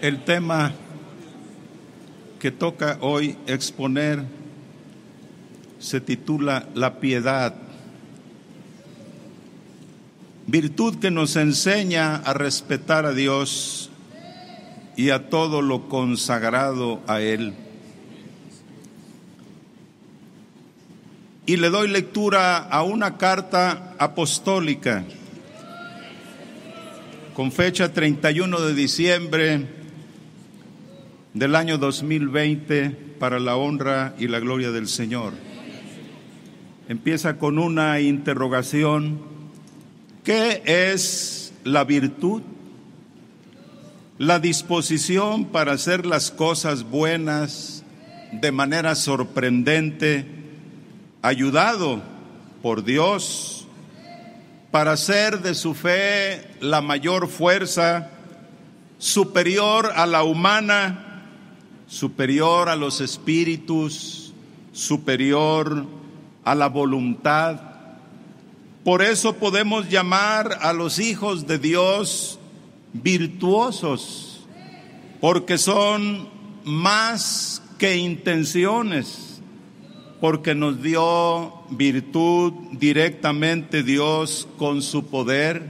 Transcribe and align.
El 0.00 0.22
tema 0.22 0.72
que 2.38 2.52
toca 2.52 2.98
hoy 3.00 3.36
exponer 3.48 4.22
se 5.80 6.00
titula 6.00 6.68
La 6.74 7.00
piedad, 7.00 7.56
virtud 10.46 11.00
que 11.00 11.10
nos 11.10 11.34
enseña 11.34 12.14
a 12.14 12.32
respetar 12.32 13.06
a 13.06 13.12
Dios 13.12 13.90
y 14.96 15.10
a 15.10 15.28
todo 15.30 15.62
lo 15.62 15.88
consagrado 15.88 17.00
a 17.08 17.20
Él. 17.20 17.54
Y 21.44 21.56
le 21.56 21.70
doy 21.70 21.88
lectura 21.88 22.58
a 22.58 22.84
una 22.84 23.16
carta 23.16 23.96
apostólica 23.98 25.04
con 27.34 27.50
fecha 27.50 27.92
31 27.92 28.60
de 28.60 28.74
diciembre 28.74 29.77
del 31.34 31.54
año 31.54 31.78
2020 31.78 32.90
para 33.18 33.38
la 33.38 33.56
honra 33.56 34.14
y 34.18 34.28
la 34.28 34.40
gloria 34.40 34.70
del 34.70 34.88
Señor. 34.88 35.32
Empieza 36.88 37.38
con 37.38 37.58
una 37.58 38.00
interrogación. 38.00 39.20
¿Qué 40.24 40.62
es 40.64 41.52
la 41.64 41.84
virtud? 41.84 42.42
La 44.18 44.38
disposición 44.40 45.46
para 45.46 45.72
hacer 45.72 46.06
las 46.06 46.30
cosas 46.30 46.84
buenas 46.84 47.84
de 48.32 48.52
manera 48.52 48.94
sorprendente, 48.94 50.26
ayudado 51.22 52.02
por 52.62 52.84
Dios 52.84 53.58
para 54.70 54.92
hacer 54.92 55.40
de 55.40 55.54
su 55.54 55.74
fe 55.74 56.46
la 56.60 56.80
mayor 56.80 57.28
fuerza, 57.28 58.10
superior 58.98 59.92
a 59.94 60.06
la 60.06 60.24
humana, 60.24 61.07
superior 61.88 62.68
a 62.68 62.76
los 62.76 63.00
espíritus, 63.00 64.32
superior 64.72 65.86
a 66.44 66.54
la 66.54 66.68
voluntad. 66.68 67.60
Por 68.84 69.02
eso 69.02 69.34
podemos 69.34 69.88
llamar 69.88 70.58
a 70.60 70.72
los 70.72 70.98
hijos 70.98 71.46
de 71.46 71.58
Dios 71.58 72.38
virtuosos, 72.92 74.46
porque 75.20 75.58
son 75.58 76.28
más 76.64 77.62
que 77.78 77.96
intenciones 77.96 79.28
porque 80.20 80.54
nos 80.54 80.82
dio 80.82 81.62
virtud 81.70 82.52
directamente 82.72 83.82
Dios 83.82 84.48
con 84.58 84.82
su 84.82 85.06
poder, 85.06 85.62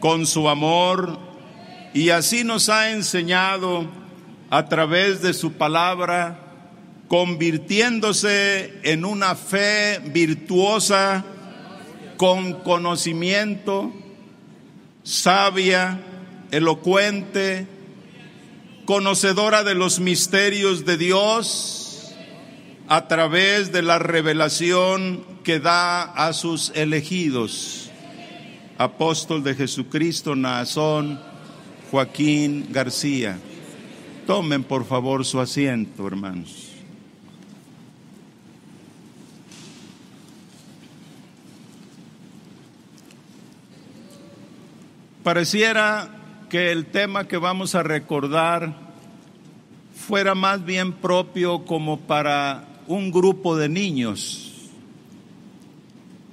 con 0.00 0.26
su 0.26 0.48
amor, 0.48 1.18
y 1.92 2.10
así 2.10 2.42
nos 2.42 2.68
ha 2.68 2.90
enseñado 2.90 3.86
a 4.54 4.68
través 4.68 5.20
de 5.20 5.34
su 5.34 5.54
palabra, 5.54 6.38
convirtiéndose 7.08 8.78
en 8.84 9.04
una 9.04 9.34
fe 9.34 9.98
virtuosa, 10.12 11.24
con 12.16 12.60
conocimiento, 12.62 13.92
sabia, 15.02 16.00
elocuente, 16.52 17.66
conocedora 18.84 19.64
de 19.64 19.74
los 19.74 19.98
misterios 19.98 20.84
de 20.84 20.98
Dios, 20.98 22.14
a 22.86 23.08
través 23.08 23.72
de 23.72 23.82
la 23.82 23.98
revelación 23.98 25.24
que 25.42 25.58
da 25.58 26.02
a 26.04 26.32
sus 26.32 26.70
elegidos. 26.76 27.90
Apóstol 28.78 29.42
de 29.42 29.56
Jesucristo, 29.56 30.36
Naazón, 30.36 31.20
Joaquín 31.90 32.68
García. 32.70 33.36
Tomen 34.26 34.64
por 34.64 34.86
favor 34.86 35.24
su 35.26 35.38
asiento, 35.38 36.06
hermanos. 36.06 36.70
Pareciera 45.22 46.08
que 46.48 46.72
el 46.72 46.86
tema 46.86 47.28
que 47.28 47.36
vamos 47.36 47.74
a 47.74 47.82
recordar 47.82 48.74
fuera 49.94 50.34
más 50.34 50.64
bien 50.64 50.92
propio 50.92 51.64
como 51.66 52.00
para 52.00 52.64
un 52.86 53.10
grupo 53.10 53.56
de 53.56 53.68
niños. 53.68 54.70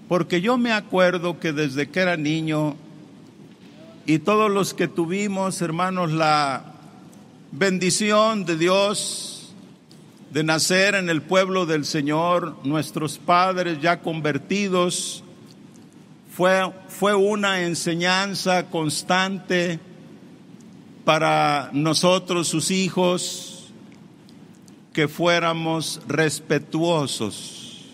Porque 0.08 0.42
yo 0.42 0.58
me 0.58 0.72
acuerdo 0.72 1.40
que 1.40 1.52
desde 1.52 1.90
que 1.90 2.00
era 2.00 2.18
niño 2.18 2.76
y 4.06 4.20
todos 4.20 4.50
los 4.50 4.74
que 4.74 4.88
tuvimos, 4.88 5.62
hermanos, 5.62 6.12
la 6.12 6.71
bendición 7.52 8.46
de 8.46 8.58
Dios 8.58 9.54
de 10.32 10.44
nacer 10.44 10.96
en 10.96 11.10
el 11.10 11.22
pueblo 11.22 11.66
del 11.66 11.86
Señor, 11.86 12.56
nuestros 12.64 13.18
padres 13.18 13.82
ya 13.82 14.00
convertidos, 14.00 15.26
fue, 16.34 16.72
fue 16.88 17.14
una 17.14 17.64
enseñanza 17.64 18.68
constante 18.68 19.82
para 21.04 21.70
nosotros, 21.74 22.48
sus 22.48 22.72
hijos, 22.72 23.74
que 24.94 25.10
fuéramos 25.10 26.00
respetuosos, 26.08 27.90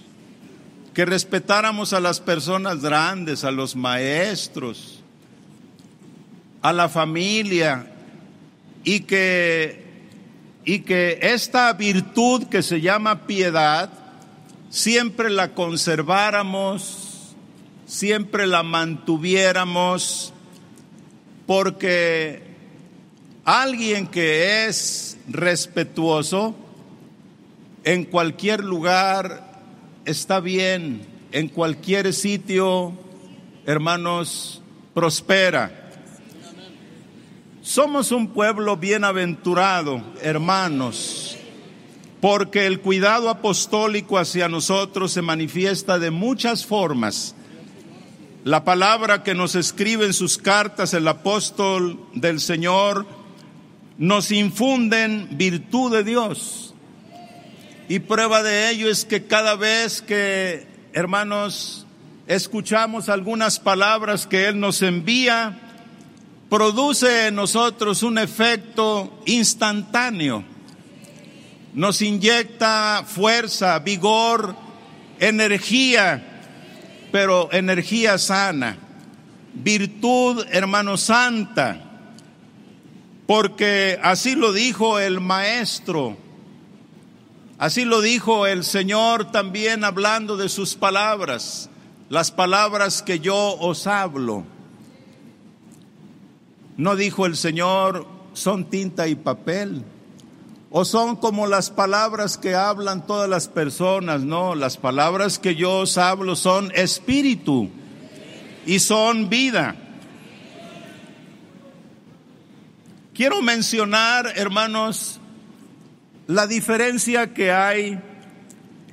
que 0.93 1.05
respetáramos 1.05 1.93
a 1.93 1.99
las 1.99 2.19
personas 2.19 2.81
grandes, 2.81 3.43
a 3.43 3.49
los 3.49 3.75
maestros, 3.75 5.01
a 6.61 6.71
la 6.71 6.87
familia 6.87 7.96
y 8.87 9.01
que 9.01 9.85
y 10.63 10.79
que 10.79 11.19
esta 11.21 11.73
virtud 11.73 12.45
que 12.45 12.63
se 12.63 12.79
llama 12.79 13.27
piedad 13.27 13.89
siempre 14.69 15.29
la 15.29 15.53
conserváramos, 15.53 17.35
siempre 17.85 18.47
la 18.47 18.63
mantuviéramos 18.63 20.33
porque 21.45 22.43
alguien 23.43 24.07
que 24.07 24.67
es 24.67 25.17
respetuoso 25.27 26.55
en 27.83 28.05
cualquier 28.05 28.63
lugar 28.63 29.61
está 30.05 30.39
bien, 30.39 31.05
en 31.33 31.49
cualquier 31.49 32.13
sitio, 32.13 32.93
hermanos, 33.65 34.61
prospera. 34.93 35.86
Somos 37.67 38.13
un 38.13 38.29
pueblo 38.29 38.77
bienaventurado, 38.77 40.01
hermanos, 40.21 41.35
porque 42.21 42.65
el 42.65 42.79
cuidado 42.79 43.29
apostólico 43.29 44.17
hacia 44.17 44.47
nosotros 44.47 45.11
se 45.11 45.21
manifiesta 45.21 45.99
de 45.99 46.09
muchas 46.09 46.65
formas. 46.65 47.35
La 48.45 48.63
palabra 48.63 49.21
que 49.21 49.35
nos 49.35 49.55
escribe 49.55 50.05
en 50.05 50.13
sus 50.13 50.37
cartas 50.37 50.93
el 50.93 51.05
apóstol 51.09 51.99
del 52.13 52.39
Señor 52.39 53.05
nos 53.97 54.31
infunden 54.31 55.27
virtud 55.31 55.91
de 55.91 56.05
Dios 56.05 56.73
y 57.89 57.99
prueba 57.99 58.43
de 58.43 58.69
ello 58.69 58.89
es 58.89 59.03
que 59.03 59.25
cada 59.25 59.55
vez 59.55 60.01
que, 60.01 60.65
hermanos, 60.93 61.85
escuchamos 62.27 63.09
algunas 63.09 63.59
palabras 63.59 64.25
que 64.25 64.47
Él 64.47 64.57
nos 64.57 64.81
envía, 64.81 65.66
produce 66.49 67.27
en 67.27 67.35
nosotros 67.35 68.03
un 68.03 68.17
efecto 68.17 69.21
instantáneo. 69.25 70.43
Nos 71.73 72.01
inyecta 72.01 73.03
fuerza, 73.05 73.79
vigor, 73.79 74.55
energía, 75.19 76.41
pero 77.11 77.49
energía 77.51 78.17
sana, 78.17 78.77
virtud, 79.53 80.45
hermano 80.51 80.97
santa, 80.97 81.81
porque 83.27 83.99
así 84.01 84.35
lo 84.35 84.53
dijo 84.53 84.99
el 84.99 85.19
maestro 85.19 86.17
Así 87.57 87.85
lo 87.85 88.01
dijo 88.01 88.45
el 88.45 88.63
Señor 88.63 89.31
también 89.31 89.83
hablando 89.83 90.37
de 90.37 90.47
sus 90.47 90.75
palabras, 90.75 91.71
las 92.07 92.29
palabras 92.29 93.01
que 93.01 93.19
yo 93.19 93.35
os 93.35 93.87
hablo. 93.87 94.43
No 96.77 96.95
dijo 96.95 97.25
el 97.25 97.35
Señor, 97.35 98.07
son 98.33 98.65
tinta 98.65 99.07
y 99.07 99.15
papel, 99.15 99.83
o 100.69 100.85
son 100.85 101.15
como 101.15 101.47
las 101.47 101.71
palabras 101.71 102.37
que 102.37 102.53
hablan 102.53 103.07
todas 103.07 103.27
las 103.27 103.47
personas, 103.47 104.21
no, 104.21 104.53
las 104.53 104.77
palabras 104.77 105.39
que 105.39 105.55
yo 105.55 105.79
os 105.79 105.97
hablo 105.97 106.35
son 106.35 106.71
espíritu 106.75 107.69
y 108.65 108.77
son 108.79 109.27
vida. 109.27 109.75
Quiero 113.15 113.41
mencionar, 113.41 114.33
hermanos, 114.35 115.19
la 116.27 116.45
diferencia 116.45 117.33
que 117.33 117.51
hay 117.51 117.99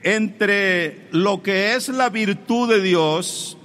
entre 0.03 1.09
lo 1.11 1.43
que 1.43 1.75
es 1.75 1.91
la 1.91 2.09
virtud 2.09 2.71
de 2.71 2.81
Dios 2.81 3.59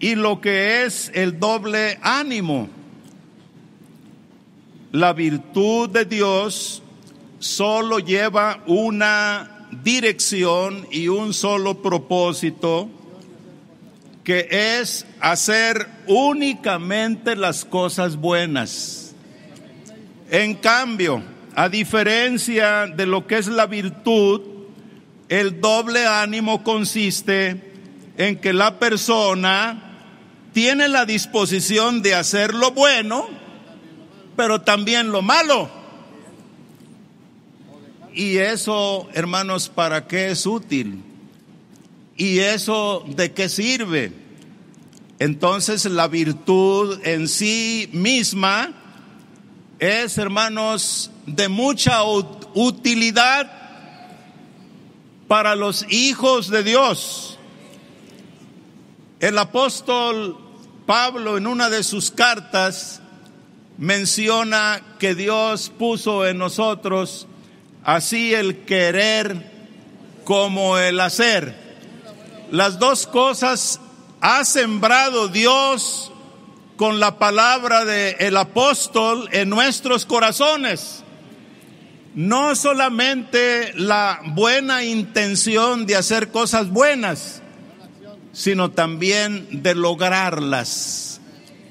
y 0.00 0.14
lo 0.14 0.40
que 0.40 0.84
es 0.84 1.10
el 1.14 1.38
doble 1.38 1.98
ánimo. 2.02 2.68
la 4.90 5.12
virtud 5.12 5.90
de 5.90 6.06
Dios 6.06 6.82
solo 7.38 7.98
lleva 7.98 8.62
una 8.66 9.68
dirección 9.82 10.86
y 10.90 11.08
un 11.08 11.34
solo 11.34 11.82
propósito, 11.82 12.88
que 14.24 14.48
es 14.80 15.06
hacer 15.20 15.86
únicamente 16.06 17.36
las 17.36 17.64
cosas 17.64 18.16
buenas. 18.16 19.14
En 20.30 20.54
cambio, 20.54 21.22
a 21.54 21.68
diferencia 21.68 22.86
de 22.86 23.06
lo 23.06 23.26
que 23.26 23.38
es 23.38 23.46
la 23.46 23.66
virtud, 23.66 24.40
el 25.28 25.60
doble 25.60 26.06
ánimo 26.06 26.62
consiste 26.62 27.60
en 28.16 28.38
que 28.38 28.52
la 28.52 28.78
persona 28.78 29.87
tiene 30.58 30.88
la 30.88 31.06
disposición 31.06 32.02
de 32.02 32.16
hacer 32.16 32.52
lo 32.52 32.72
bueno, 32.72 33.28
pero 34.34 34.62
también 34.62 35.12
lo 35.12 35.22
malo. 35.22 35.70
Y 38.12 38.38
eso, 38.38 39.08
hermanos, 39.14 39.68
¿para 39.68 40.08
qué 40.08 40.32
es 40.32 40.44
útil? 40.46 41.00
¿Y 42.16 42.40
eso 42.40 43.04
de 43.06 43.30
qué 43.30 43.48
sirve? 43.48 44.12
Entonces 45.20 45.84
la 45.84 46.08
virtud 46.08 46.98
en 47.04 47.28
sí 47.28 47.88
misma 47.92 48.74
es, 49.78 50.18
hermanos, 50.18 51.12
de 51.24 51.48
mucha 51.48 52.02
utilidad 52.02 53.48
para 55.28 55.54
los 55.54 55.86
hijos 55.88 56.50
de 56.50 56.64
Dios. 56.64 57.38
El 59.20 59.38
apóstol 59.38 60.47
Pablo 60.88 61.36
en 61.36 61.46
una 61.46 61.68
de 61.68 61.82
sus 61.82 62.10
cartas 62.10 63.02
menciona 63.76 64.80
que 64.98 65.14
Dios 65.14 65.70
puso 65.78 66.26
en 66.26 66.38
nosotros 66.38 67.26
así 67.84 68.32
el 68.32 68.64
querer 68.64 69.52
como 70.24 70.78
el 70.78 70.98
hacer. 71.00 71.54
Las 72.50 72.78
dos 72.78 73.06
cosas 73.06 73.80
ha 74.22 74.46
sembrado 74.46 75.28
Dios 75.28 76.10
con 76.78 77.00
la 77.00 77.18
palabra 77.18 77.84
del 77.84 78.16
el 78.18 78.36
apóstol 78.38 79.28
en 79.32 79.50
nuestros 79.50 80.06
corazones. 80.06 81.04
No 82.14 82.56
solamente 82.56 83.74
la 83.74 84.20
buena 84.28 84.84
intención 84.84 85.84
de 85.84 85.96
hacer 85.96 86.30
cosas 86.30 86.70
buenas, 86.70 87.42
sino 88.32 88.70
también 88.70 89.62
de 89.62 89.74
lograrlas. 89.74 91.20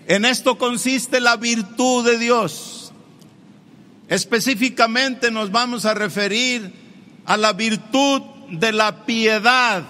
En 0.07 0.25
esto 0.25 0.57
consiste 0.57 1.19
la 1.19 1.35
virtud 1.35 2.05
de 2.05 2.17
Dios. 2.17 2.91
Específicamente 4.07 5.31
nos 5.31 5.51
vamos 5.51 5.85
a 5.85 5.93
referir 5.93 6.71
a 7.25 7.35
la 7.35 7.53
virtud 7.53 8.21
de 8.49 8.71
la 8.71 9.05
piedad. 9.05 9.83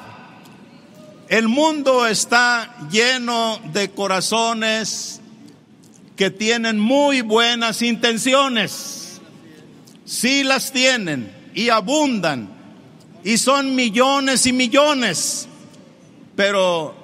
El 1.29 1.47
mundo 1.47 2.07
está 2.07 2.87
lleno 2.89 3.59
de 3.73 3.91
corazones 3.91 5.21
que 6.15 6.31
tienen 6.31 6.79
muy 6.79 7.21
buenas 7.21 7.81
intenciones. 7.83 9.21
Sí 10.05 10.43
las 10.43 10.71
tienen 10.71 11.31
y 11.53 11.69
abundan 11.69 12.49
y 13.23 13.37
son 13.37 13.75
millones 13.75 14.47
y 14.47 14.53
millones 14.53 15.46
pero 16.37 16.95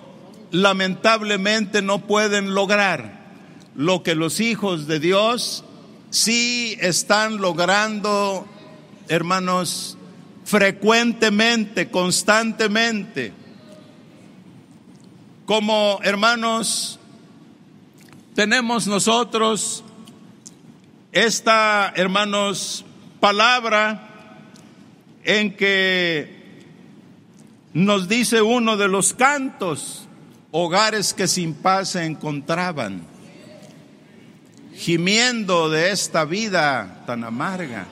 lamentablemente 0.52 1.82
no 1.82 2.06
pueden 2.06 2.54
lograr 2.54 3.24
lo 3.76 4.04
que 4.04 4.14
los 4.14 4.40
hijos 4.40 4.86
de 4.86 5.00
Dios 5.00 5.66
sí 6.12 6.78
están 6.80 7.38
logrando, 7.38 8.48
hermanos, 9.08 9.98
frecuentemente, 10.46 11.90
constantemente. 11.90 13.34
Como 15.48 16.00
hermanos, 16.04 17.00
tenemos 18.36 18.86
nosotros 18.86 19.84
esta, 21.12 21.92
hermanos, 21.96 22.86
palabra 23.20 24.46
en 25.24 25.56
que 25.56 26.33
nos 27.74 28.08
dice 28.08 28.42
uno 28.42 28.78
de 28.78 28.88
los 28.88 29.14
cantos, 29.14 30.08
hogares 30.52 31.14
que 31.14 31.28
sin 31.28 31.56
paz 31.56 31.90
se 31.90 32.06
encontraban, 32.06 33.02
gimiendo 34.76 35.70
de 35.70 35.92
esta 35.92 36.26
vida 36.26 37.04
tan 37.08 37.24
amarga. 37.24 37.88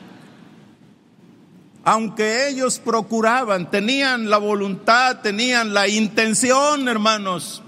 Aunque 1.84 2.48
ellos 2.48 2.78
procuraban, 2.78 3.72
tenían 3.72 4.30
la 4.30 4.38
voluntad, 4.38 5.22
tenían 5.22 5.74
la 5.74 5.88
intención, 5.88 6.88
hermanos, 6.88 7.64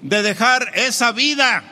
de 0.00 0.22
dejar 0.22 0.72
esa 0.74 1.12
vida, 1.12 1.62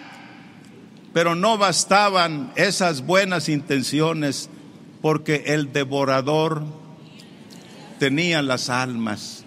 pero 1.14 1.34
no 1.34 1.56
bastaban 1.56 2.52
esas 2.56 3.06
buenas 3.06 3.48
intenciones 3.48 4.50
porque 5.00 5.44
el 5.46 5.72
devorador 5.72 6.64
tenía 7.98 8.42
las 8.42 8.68
almas. 8.68 9.45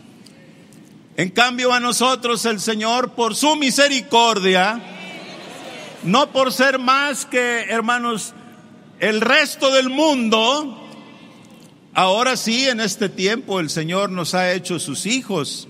En 1.20 1.32
cambio 1.32 1.74
a 1.74 1.82
nosotros 1.82 2.46
el 2.46 2.62
Señor, 2.62 3.12
por 3.12 3.36
su 3.36 3.58
misericordia, 3.58 4.82
no 6.04 6.32
por 6.32 6.54
ser 6.54 6.80
más 6.80 7.26
que, 7.26 7.64
hermanos, 7.64 8.34
el 9.02 9.20
resto 9.20 9.70
del 9.70 9.90
mundo, 9.90 10.82
ahora 11.94 12.38
sí, 12.38 12.70
en 12.70 12.80
este 12.80 13.10
tiempo 13.10 13.60
el 13.60 13.70
Señor 13.70 14.12
nos 14.12 14.34
ha 14.34 14.54
hecho 14.54 14.80
sus 14.80 15.06
hijos, 15.06 15.68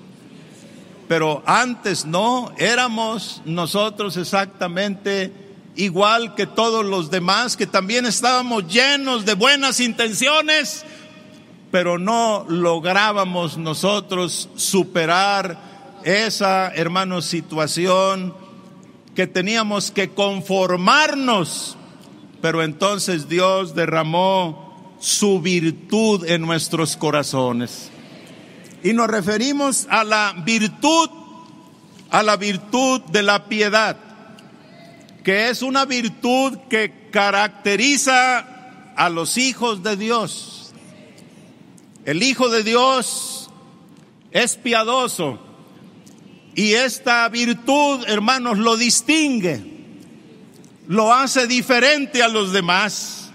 pero 1.08 1.42
antes 1.48 2.06
no, 2.06 2.54
éramos 2.60 3.42
nosotros 3.44 4.18
exactamente 4.18 5.34
igual 5.76 6.36
que 6.36 6.46
todos 6.46 6.86
los 6.86 7.10
demás, 7.10 7.58
que 7.58 7.66
también 7.66 8.06
estábamos 8.06 8.68
llenos 8.68 9.26
de 9.26 9.34
buenas 9.34 9.80
intenciones, 9.80 10.86
pero 11.72 12.00
no 12.00 12.46
lográbamos 12.48 13.58
nosotros 13.58 14.50
superar 14.56 16.00
esa, 16.04 16.70
hermanos, 16.70 17.26
situación 17.26 18.34
que 19.16 19.28
teníamos 19.28 19.92
que 19.92 20.10
conformarnos, 20.10 21.78
pero 22.42 22.64
entonces 22.64 23.28
Dios 23.28 23.76
derramó 23.76 24.96
su 25.00 25.42
virtud 25.42 26.26
en 26.26 26.42
nuestros 26.42 26.98
corazones. 26.98 27.92
Y 28.82 28.94
nos 28.94 29.08
referimos 29.08 29.88
a 29.90 30.04
la 30.04 30.34
virtud, 30.46 31.10
a 32.10 32.24
la 32.24 32.38
virtud 32.38 33.02
de 33.12 33.24
la 33.24 33.46
piedad, 33.46 33.98
que 35.24 35.50
es 35.50 35.62
una 35.62 35.86
virtud 35.86 36.58
que 36.70 37.10
caracteriza 37.12 38.94
a 38.96 39.10
los 39.10 39.38
hijos 39.38 39.84
de 39.84 39.98
Dios 39.98 40.59
el 42.10 42.24
Hijo 42.24 42.50
de 42.50 42.64
Dios 42.64 43.52
es 44.32 44.56
piadoso 44.56 45.38
y 46.56 46.74
esta 46.74 47.30
virtud, 47.30 48.04
hermanos, 48.08 48.58
lo 48.58 48.78
distingue, 48.78 49.62
lo 50.88 51.14
hace 51.14 51.46
diferente 51.46 52.24
a 52.24 52.28
los 52.28 52.52
demás, 52.52 53.30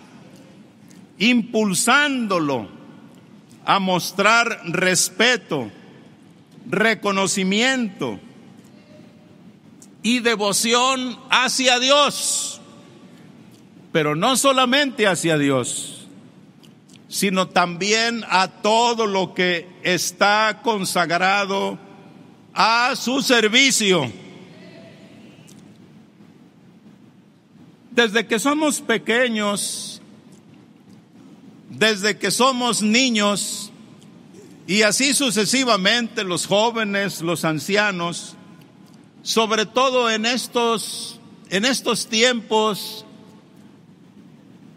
impulsándolo 1.19 2.69
a 3.65 3.79
mostrar 3.79 4.61
respeto, 4.65 5.71
reconocimiento 6.69 8.19
y 10.03 10.19
devoción 10.19 11.17
hacia 11.31 11.79
Dios, 11.79 12.61
pero 13.93 14.17
no 14.17 14.37
solamente 14.37 15.07
hacia 15.07 15.39
Dios 15.39 16.04
sino 17.15 17.47
también 17.47 18.25
a 18.29 18.49
todo 18.49 19.07
lo 19.07 19.35
que 19.35 19.69
está 19.85 20.63
consagrado 20.65 21.79
a 22.53 22.97
su 22.97 23.23
servicio. 23.23 24.11
Desde 27.93 28.27
que 28.27 28.41
somos 28.41 28.81
pequeños, 28.81 30.03
desde 31.71 32.19
que 32.19 32.33
somos 32.33 32.83
niños, 32.83 33.71
y 34.67 34.83
así 34.83 35.15
sucesivamente 35.15 36.25
los 36.25 36.47
jóvenes, 36.47 37.21
los 37.21 37.45
ancianos, 37.45 38.35
sobre 39.23 39.67
todo 39.67 40.11
en 40.11 40.27
estos, 40.27 41.21
en 41.49 41.65
estos 41.65 42.09
tiempos 42.09 43.07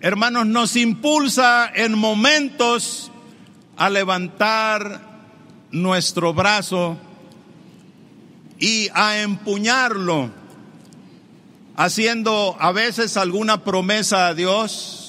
hermanos, 0.01 0.45
nos 0.45 0.75
impulsa 0.75 1.71
en 1.73 1.97
momentos 1.97 3.11
a 3.75 3.89
levantar 3.89 5.01
nuestro 5.71 6.33
brazo 6.33 6.97
y 8.59 8.89
a 8.93 9.21
empuñarlo, 9.21 10.31
haciendo 11.75 12.55
a 12.59 12.71
veces 12.71 13.17
alguna 13.17 13.63
promesa 13.63 14.27
a 14.27 14.33
Dios 14.33 15.07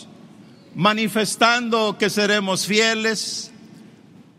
manifestando 0.75 1.99
que 1.99 2.09
seremos 2.09 2.67
fieles, 2.67 3.51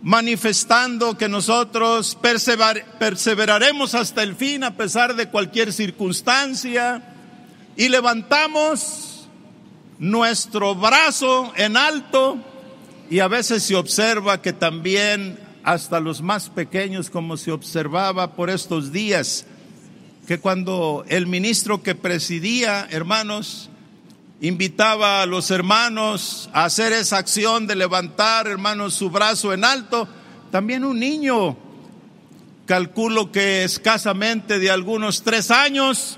manifestando 0.01 1.17
que 1.17 1.27
nosotros 1.27 2.17
perseveraremos 2.21 3.93
hasta 3.93 4.23
el 4.23 4.35
fin 4.35 4.63
a 4.63 4.77
pesar 4.77 5.15
de 5.15 5.27
cualquier 5.27 5.73
circunstancia 5.73 7.03
y 7.75 7.89
levantamos 7.89 9.08
nuestro 9.99 10.75
brazo 10.75 11.51
en 11.57 11.75
alto 11.75 12.37
y 13.09 13.19
a 13.19 13.27
veces 13.27 13.63
se 13.63 13.75
observa 13.75 14.41
que 14.41 14.53
también 14.53 15.37
hasta 15.63 15.99
los 15.99 16.21
más 16.21 16.49
pequeños, 16.49 17.09
como 17.09 17.37
se 17.37 17.51
observaba 17.51 18.35
por 18.35 18.49
estos 18.49 18.91
días, 18.91 19.45
que 20.25 20.39
cuando 20.39 21.03
el 21.09 21.27
ministro 21.27 21.83
que 21.83 21.95
presidía, 21.95 22.87
hermanos, 22.89 23.69
invitaba 24.41 25.21
a 25.21 25.25
los 25.25 25.51
hermanos 25.51 26.49
a 26.53 26.63
hacer 26.65 26.93
esa 26.93 27.17
acción 27.17 27.67
de 27.67 27.75
levantar, 27.75 28.47
hermanos, 28.47 28.93
su 28.93 29.09
brazo 29.09 29.53
en 29.53 29.65
alto. 29.65 30.07
También 30.49 30.85
un 30.85 30.99
niño, 30.99 31.57
calculo 32.65 33.31
que 33.31 33.63
escasamente 33.63 34.59
de 34.59 34.71
algunos 34.71 35.23
tres 35.23 35.51
años, 35.51 36.17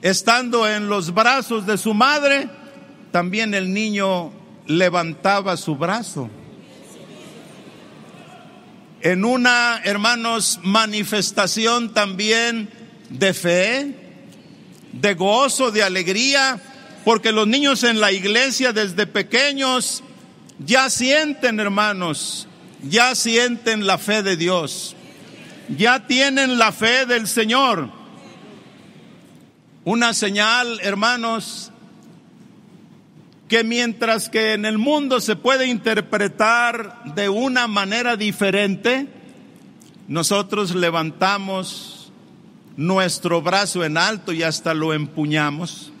estando 0.00 0.66
en 0.66 0.88
los 0.88 1.12
brazos 1.12 1.66
de 1.66 1.76
su 1.76 1.92
madre, 1.92 2.48
también 3.10 3.54
el 3.54 3.72
niño 3.72 4.32
levantaba 4.66 5.56
su 5.56 5.76
brazo. 5.76 6.30
En 9.02 9.24
una, 9.24 9.80
hermanos, 9.84 10.60
manifestación 10.62 11.94
también 11.94 12.68
de 13.08 13.32
fe, 13.32 13.94
de 14.92 15.14
gozo, 15.14 15.70
de 15.70 15.82
alegría, 15.82 16.60
porque 17.04 17.32
los 17.32 17.46
niños 17.46 17.82
en 17.82 18.00
la 18.00 18.12
iglesia 18.12 18.72
desde 18.72 19.06
pequeños 19.06 20.02
ya 20.58 20.90
sienten, 20.90 21.60
hermanos, 21.60 22.46
ya 22.82 23.14
sienten 23.14 23.86
la 23.86 23.98
fe 23.98 24.22
de 24.22 24.36
Dios, 24.36 24.94
ya 25.76 26.06
tienen 26.06 26.58
la 26.58 26.72
fe 26.72 27.06
del 27.06 27.26
Señor. 27.26 27.90
Una 29.84 30.12
señal, 30.12 30.78
hermanos, 30.82 31.72
que 33.50 33.64
mientras 33.64 34.30
que 34.30 34.54
en 34.54 34.64
el 34.64 34.78
mundo 34.78 35.20
se 35.20 35.36
puede 35.36 35.66
interpretar 35.66 37.04
de 37.14 37.28
una 37.28 37.66
manera 37.66 38.16
diferente, 38.16 39.08
nosotros 40.08 40.74
levantamos 40.74 42.10
nuestro 42.78 43.42
brazo 43.42 43.84
en 43.84 43.98
alto 43.98 44.32
y 44.32 44.42
hasta 44.42 44.72
lo 44.72 44.94
empuñamos 44.94 45.92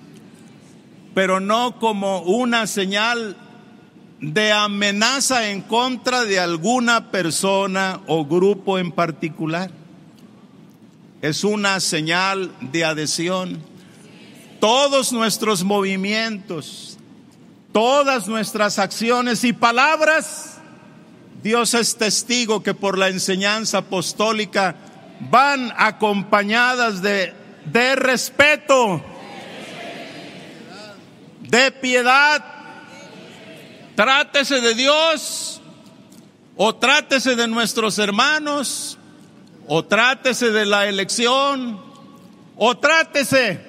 pero 1.14 1.40
no 1.40 1.78
como 1.78 2.22
una 2.22 2.66
señal 2.66 3.36
de 4.20 4.52
amenaza 4.52 5.50
en 5.50 5.62
contra 5.62 6.24
de 6.24 6.38
alguna 6.38 7.10
persona 7.10 8.00
o 8.06 8.24
grupo 8.24 8.78
en 8.78 8.92
particular. 8.92 9.70
Es 11.22 11.44
una 11.44 11.80
señal 11.80 12.52
de 12.60 12.84
adhesión. 12.84 13.62
Todos 14.60 15.12
nuestros 15.12 15.64
movimientos, 15.64 16.98
todas 17.72 18.28
nuestras 18.28 18.78
acciones 18.78 19.44
y 19.44 19.52
palabras, 19.52 20.58
Dios 21.42 21.74
es 21.74 21.96
testigo 21.96 22.62
que 22.62 22.74
por 22.74 22.98
la 22.98 23.08
enseñanza 23.08 23.78
apostólica 23.78 24.76
van 25.30 25.72
acompañadas 25.76 27.02
de, 27.02 27.32
de 27.66 27.96
respeto 27.96 29.02
de 31.40 31.70
piedad. 31.72 32.44
Trátese 33.94 34.60
de 34.60 34.74
Dios 34.74 35.60
o 36.56 36.74
trátese 36.74 37.36
de 37.36 37.48
nuestros 37.48 37.98
hermanos 37.98 38.98
o 39.66 39.84
trátese 39.84 40.50
de 40.50 40.66
la 40.66 40.86
elección 40.86 41.80
o 42.56 42.76
trátese 42.78 43.60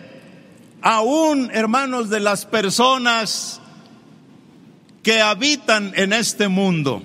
aún, 0.82 1.50
hermanos, 1.54 2.10
de 2.10 2.20
las 2.20 2.46
personas 2.46 3.61
que 5.04 5.22
habitan 5.22 5.94
en 5.96 6.14
este 6.14 6.48
mundo, 6.48 7.04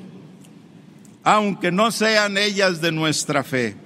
aunque 1.25 1.73
no 1.73 1.91
sean 1.91 2.37
ellas 2.37 2.81
de 2.81 2.93
nuestra 2.93 3.43
fe. 3.43 3.76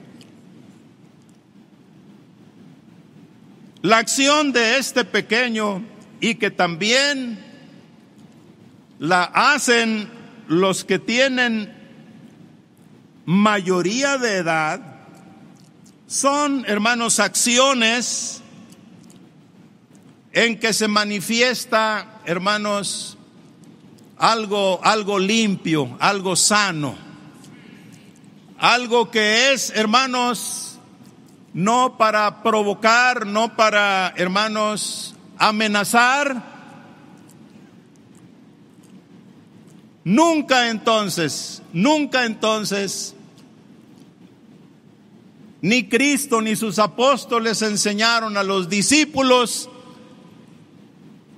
La 3.83 3.99
acción 3.99 4.52
de 4.52 4.79
este 4.79 5.05
pequeño 5.05 5.83
y 6.21 6.35
que 6.35 6.50
también 6.50 7.38
la 8.99 9.25
hacen 9.25 10.11
los 10.49 10.85
que 10.85 10.99
tienen 10.99 11.73
mayoría 13.25 14.19
de 14.19 14.38
edad, 14.38 14.81
son, 16.07 16.64
hermanos, 16.67 17.21
acciones 17.21 18.43
en 20.33 20.59
que 20.59 20.73
se 20.73 20.88
manifiesta, 20.88 22.21
hermanos, 22.26 23.17
algo, 24.21 24.79
algo 24.85 25.19
limpio, 25.19 25.97
algo 25.99 26.37
sano, 26.37 26.95
algo 28.59 29.11
que 29.11 29.53
es, 29.53 29.71
hermanos, 29.75 30.79
no 31.55 31.97
para 31.97 32.43
provocar, 32.43 33.27
no 33.27 33.57
para, 33.57 34.12
hermanos, 34.17 35.15
amenazar. 35.39 36.50
Nunca 40.05 40.69
entonces, 40.69 41.62
nunca 41.73 42.27
entonces, 42.27 43.15
ni 45.62 45.89
Cristo 45.89 46.43
ni 46.43 46.57
sus 46.57 46.79
apóstoles 46.79 47.62
enseñaron 47.62 48.37
a 48.37 48.43
los 48.43 48.69
discípulos 48.69 49.70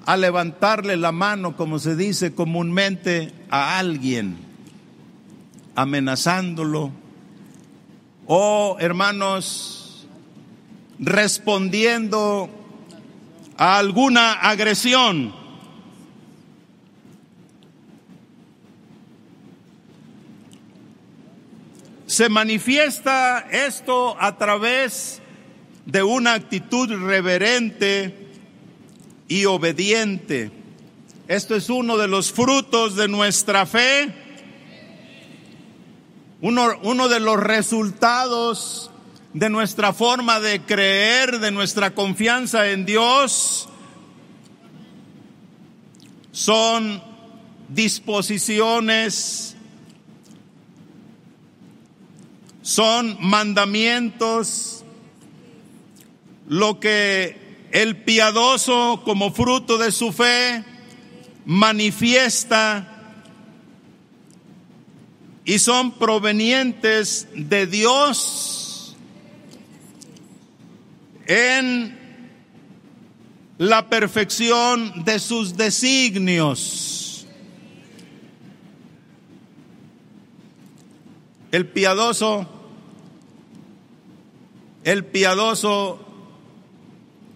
a 0.05 0.17
levantarle 0.17 0.97
la 0.97 1.13
mano, 1.13 1.57
como 1.57 1.79
se 1.79 1.97
dice 1.97 2.35
comúnmente, 2.35 3.33
a 3.51 3.79
alguien, 3.79 4.37
amenazándolo, 5.75 6.93
o 8.27 8.77
hermanos, 8.81 10.07
respondiendo 10.99 12.51
a 13.57 13.79
alguna 13.79 14.33
agresión. 14.33 15.35
Se 22.07 22.29
manifiesta 22.29 23.47
esto 23.51 24.17
a 24.21 24.37
través 24.37 25.23
de 25.87 26.03
una 26.03 26.35
actitud 26.35 26.91
reverente 27.07 28.22
y 29.33 29.47
obediente. 29.47 30.51
Esto 31.27 31.57
es 31.57 31.71
uno 31.71 31.97
de 31.97 32.07
los 32.07 32.31
frutos 32.33 32.97
de 32.97 33.09
nuestra 33.09 33.65
fe, 33.65 34.15
uno, 36.43 36.79
uno 36.83 37.09
de 37.09 37.19
los 37.19 37.41
resultados 37.41 38.91
de 39.33 39.49
nuestra 39.49 39.95
forma 39.95 40.39
de 40.39 40.61
creer, 40.61 41.39
de 41.39 41.51
nuestra 41.51 41.95
confianza 41.95 42.69
en 42.73 42.85
Dios, 42.85 43.71
son 46.31 47.03
disposiciones, 47.71 49.57
son 52.61 53.17
mandamientos, 53.19 54.85
lo 56.49 56.79
que 56.79 57.52
el 57.73 57.97
piadoso 57.97 59.03
como 59.03 59.33
fruto 59.33 59.79
de 59.79 59.91
su 59.91 60.13
fe 60.13 60.63
manifiesta 61.47 62.89
y 65.45 65.59
son 65.59 65.93
provenientes 65.93 67.27
de 67.35 67.67
Dios 67.67 68.95
en 71.27 71.99
la 73.57 73.89
perfección 73.89 75.05
de 75.05 75.19
sus 75.19 75.57
designios. 75.57 77.27
El 81.51 81.69
piadoso, 81.69 82.49
el 84.85 85.07
piadoso 85.07 86.12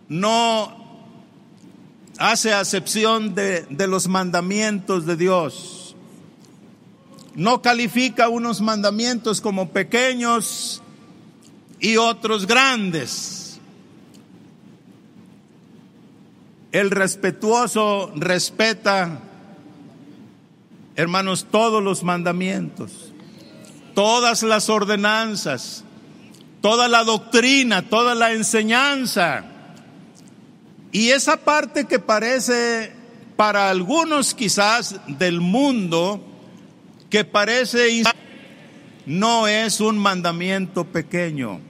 no 0.09 0.85
hace 2.19 2.53
acepción 2.53 3.35
de, 3.35 3.63
de, 3.71 3.87
los 3.87 4.09
mandamientos 4.09 5.07
de 5.07 5.17
Dios. 5.17 5.97
No 7.35 7.61
califica 7.61 8.29
unos 8.29 8.61
mandamientos 8.61 9.41
como 9.41 9.71
pequeños 9.71 10.83
y 11.81 11.97
otros 11.97 12.47
grandes. 12.47 13.61
El 16.73 16.91
respetuoso 16.91 18.13
respeta 18.17 19.23
hermanos, 20.97 21.47
todos 21.51 21.83
los 21.83 22.03
mandamientos, 22.03 23.13
todas 23.95 24.43
las 24.43 24.69
ordenanzas, 24.71 25.85
toda 26.63 26.89
la 26.89 27.05
doctrina, 27.05 27.83
toda 27.83 28.15
la 28.15 28.33
enseñanza. 28.33 29.45
Y 30.97 31.11
esa 31.11 31.37
parte 31.37 31.85
que 31.85 31.99
parece 31.99 32.91
para 33.37 33.69
algunos 33.69 34.33
quizás 34.33 34.99
del 35.07 35.43
mundo, 35.43 36.25
que 37.11 37.23
parece 37.23 38.03
no 39.05 39.47
es 39.47 39.83
un 39.83 39.99
mandamiento 39.99 40.87
pequeño. 40.87 41.61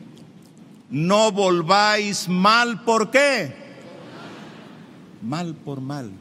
No 0.90 1.32
volváis 1.32 2.28
mal 2.28 2.84
por 2.84 3.10
qué? 3.10 3.52
Mal 5.22 5.56
por 5.56 5.80
mal. 5.80 6.12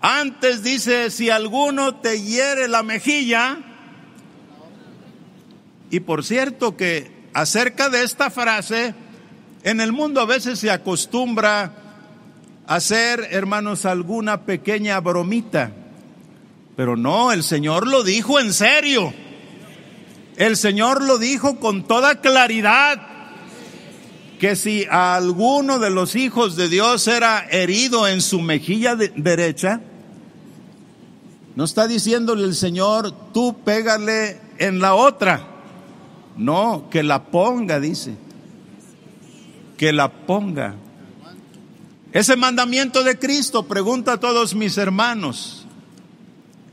Antes 0.00 0.62
dice, 0.62 1.10
si 1.10 1.28
alguno 1.28 1.96
te 1.96 2.22
hiere 2.22 2.68
la 2.68 2.82
mejilla, 2.82 3.58
y 5.90 6.00
por 6.00 6.24
cierto 6.24 6.74
que 6.74 7.28
acerca 7.34 7.90
de 7.90 8.02
esta 8.02 8.30
frase, 8.30 8.94
en 9.62 9.82
el 9.82 9.92
mundo 9.92 10.22
a 10.22 10.24
veces 10.24 10.58
se 10.58 10.70
acostumbra 10.70 11.80
hacer, 12.66 13.28
hermanos, 13.30 13.84
alguna 13.86 14.42
pequeña 14.42 15.00
bromita, 15.00 15.72
pero 16.76 16.96
no, 16.96 17.32
el 17.32 17.42
Señor 17.42 17.86
lo 17.86 18.02
dijo 18.02 18.40
en 18.40 18.52
serio. 18.52 19.12
El 20.36 20.56
Señor 20.56 21.02
lo 21.02 21.18
dijo 21.18 21.60
con 21.60 21.84
toda 21.84 22.20
claridad, 22.20 23.00
que 24.40 24.56
si 24.56 24.86
a 24.90 25.14
alguno 25.14 25.78
de 25.78 25.90
los 25.90 26.16
hijos 26.16 26.56
de 26.56 26.68
Dios 26.68 27.06
era 27.06 27.46
herido 27.50 28.08
en 28.08 28.20
su 28.20 28.40
mejilla 28.40 28.96
derecha, 28.96 29.80
no 31.54 31.64
está 31.64 31.86
diciéndole 31.86 32.44
el 32.44 32.54
Señor, 32.54 33.12
tú 33.32 33.56
pégale 33.64 34.40
en 34.58 34.80
la 34.80 34.94
otra. 34.94 35.46
No, 36.36 36.88
que 36.90 37.02
la 37.02 37.24
ponga, 37.24 37.78
dice. 37.78 38.14
Que 39.76 39.92
la 39.92 40.10
ponga. 40.10 40.74
Ese 42.12 42.36
mandamiento 42.36 43.04
de 43.04 43.18
Cristo, 43.18 43.62
pregunta 43.62 44.12
a 44.12 44.20
todos 44.20 44.54
mis 44.54 44.76
hermanos, 44.76 45.64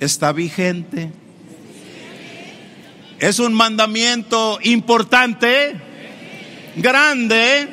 ¿está 0.02 0.34
vigente? 0.34 1.14
Es 3.20 3.40
un 3.40 3.54
mandamiento 3.54 4.60
importante, 4.64 5.80
grande, 6.76 7.70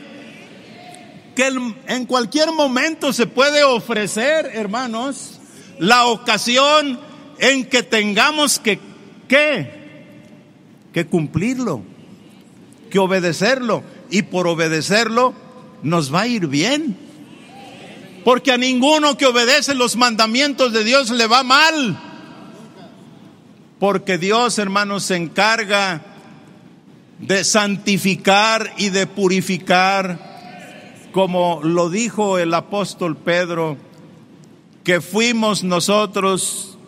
que 1.34 1.50
en 1.88 2.06
cualquier 2.06 2.52
momento 2.52 3.12
se 3.12 3.26
puede 3.26 3.64
ofrecer, 3.64 4.46
hermanos, 4.54 5.40
la 5.80 6.06
ocasión 6.06 7.00
en 7.40 7.64
que 7.64 7.82
tengamos 7.82 8.60
que. 8.60 8.78
Que 9.28 11.06
cumplirlo, 11.06 11.82
que 12.90 13.00
obedecerlo. 13.00 13.82
Y 14.08 14.22
por 14.22 14.46
obedecerlo 14.46 15.34
nos 15.82 16.14
va 16.14 16.22
a 16.22 16.26
ir 16.28 16.46
bien. 16.46 17.05
Porque 18.26 18.50
a 18.50 18.58
ninguno 18.58 19.16
que 19.16 19.26
obedece 19.26 19.72
los 19.76 19.94
mandamientos 19.94 20.72
de 20.72 20.82
Dios 20.82 21.10
le 21.10 21.28
va 21.28 21.44
mal. 21.44 21.96
Porque 23.78 24.18
Dios, 24.18 24.58
hermanos, 24.58 25.04
se 25.04 25.14
encarga 25.14 26.02
de 27.20 27.44
santificar 27.44 28.74
y 28.78 28.88
de 28.88 29.06
purificar, 29.06 31.04
como 31.12 31.60
lo 31.62 31.88
dijo 31.88 32.38
el 32.38 32.52
apóstol 32.52 33.16
Pedro 33.16 33.76
que 34.82 35.00
fuimos 35.00 35.62
nosotros 35.62 36.78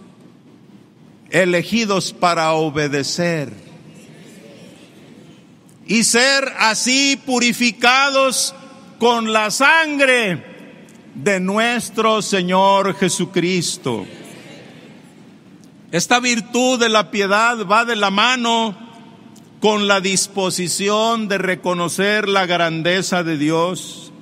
elegidos 1.31 2.13
para 2.15 2.53
obedecer 2.55 3.53
y 5.87 6.03
ser 6.03 6.53
así 6.59 7.17
purificados 7.25 8.57
con 8.99 9.33
la 9.33 9.53
sangre 9.53 10.58
de 11.23 11.41
nuestro 11.41 12.23
Señor 12.23 12.95
Jesucristo. 12.95 14.07
Esta 15.91 16.21
virtud 16.21 16.79
de 16.79 16.89
la 16.89 17.11
piedad 17.11 17.67
va 17.67 17.85
de 17.85 17.97
la 17.97 18.11
mano 18.11 18.77
con 19.61 19.89
la 19.89 20.01
disposición 20.01 21.27
de 21.27 21.39
reconocer 21.39 22.29
la 22.29 22.47
grandeza 22.47 23.25
de 23.25 23.37
Dios 23.37 24.13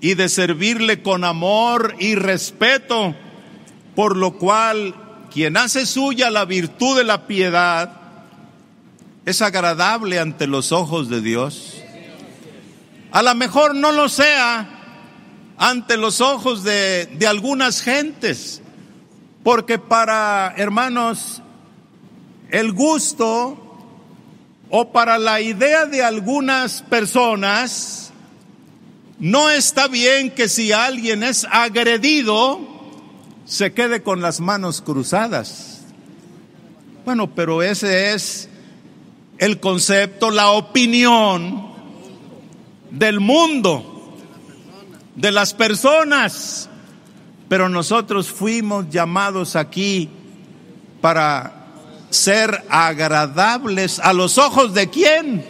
y 0.00 0.14
de 0.14 0.28
servirle 0.28 1.02
con 1.02 1.22
amor 1.22 1.94
y 2.00 2.16
respeto, 2.16 3.14
por 3.94 4.16
lo 4.16 4.38
cual 4.38 4.94
quien 5.32 5.56
hace 5.56 5.86
suya 5.86 6.30
la 6.30 6.46
virtud 6.46 6.96
de 6.96 7.04
la 7.04 7.28
piedad 7.28 8.00
es 9.24 9.40
agradable 9.40 10.18
ante 10.18 10.48
los 10.48 10.72
ojos 10.72 11.08
de 11.08 11.20
Dios. 11.20 11.74
A 13.12 13.22
lo 13.22 13.34
mejor 13.36 13.76
no 13.76 13.92
lo 13.92 14.08
sea 14.08 14.75
ante 15.58 15.96
los 15.96 16.20
ojos 16.20 16.64
de, 16.64 17.06
de 17.06 17.26
algunas 17.26 17.80
gentes, 17.80 18.62
porque 19.42 19.78
para 19.78 20.54
hermanos 20.56 21.42
el 22.50 22.72
gusto 22.72 23.62
o 24.70 24.92
para 24.92 25.18
la 25.18 25.40
idea 25.40 25.86
de 25.86 26.02
algunas 26.02 26.82
personas, 26.82 28.12
no 29.18 29.48
está 29.50 29.88
bien 29.88 30.30
que 30.30 30.48
si 30.48 30.72
alguien 30.72 31.22
es 31.22 31.46
agredido, 31.50 32.60
se 33.44 33.72
quede 33.72 34.02
con 34.02 34.20
las 34.20 34.40
manos 34.40 34.82
cruzadas. 34.82 35.84
Bueno, 37.04 37.32
pero 37.34 37.62
ese 37.62 38.12
es 38.12 38.48
el 39.38 39.60
concepto, 39.60 40.30
la 40.30 40.50
opinión 40.50 41.68
del 42.90 43.20
mundo, 43.20 43.95
de 45.16 45.32
las 45.32 45.54
personas. 45.54 46.68
Pero 47.48 47.68
nosotros 47.68 48.28
fuimos 48.28 48.88
llamados 48.90 49.56
aquí 49.56 50.08
para 51.00 51.66
ser 52.10 52.64
agradables 52.68 53.98
a 53.98 54.12
los 54.12 54.38
ojos 54.38 54.74
de 54.74 54.88
quién? 54.88 55.44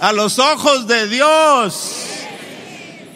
A 0.00 0.12
los 0.12 0.38
ojos 0.38 0.86
de 0.86 1.08
Dios. 1.08 1.96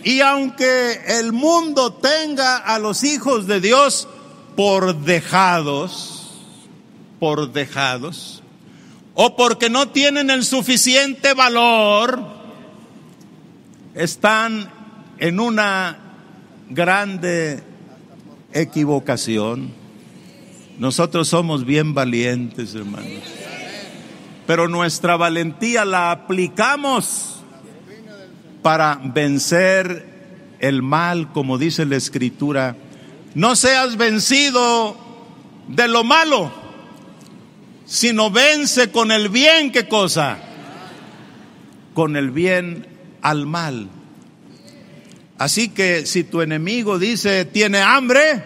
Y 0.05 0.21
aunque 0.21 1.01
el 1.19 1.33
mundo 1.33 1.93
tenga 1.93 2.57
a 2.57 2.79
los 2.79 3.05
hijos 3.05 3.47
de 3.47 3.61
Dios 3.61 4.09
por 4.57 4.97
dejados, 4.97 6.31
por 7.19 7.53
dejados, 7.53 8.43
o 9.15 9.35
porque 9.35 9.69
no 9.69 9.89
tienen 9.89 10.31
el 10.31 10.45
suficiente 10.45 11.35
valor, 11.35 12.23
están 13.95 14.78
en 15.19 15.41
una 15.41 15.99
grande 16.71 17.63
equivocación. 18.53 19.73
Nosotros 20.79 21.29
somos 21.29 21.65
bien 21.65 21.95
valientes, 21.95 22.75
hermanos. 22.75 23.23
Pero 24.47 24.69
nuestra 24.69 25.17
valentía 25.17 25.85
la 25.85 26.11
aplicamos 26.11 27.41
para 28.63 29.01
vencer 29.03 30.57
el 30.61 30.83
mal, 30.83 31.33
como 31.33 31.59
dice 31.59 31.85
la 31.85 31.97
escritura. 31.97 32.77
No 33.35 33.57
seas 33.57 33.97
vencido 33.97 34.97
de 35.69 35.89
lo 35.89 36.05
malo, 36.05 36.51
sino 37.85 38.31
vence 38.31 38.91
con 38.91 39.13
el 39.13 39.29
bien, 39.29 39.71
¿qué 39.71 39.87
cosa? 39.87 40.39
Con 41.95 42.17
el 42.17 42.31
bien 42.31 42.87
al 43.21 43.47
mal. 43.47 43.89
Así 45.39 45.69
que 45.69 46.05
si 46.05 46.25
tu 46.25 46.43
enemigo 46.43 46.99
dice, 46.99 47.45
tiene 47.45 47.81
hambre, 47.81 48.45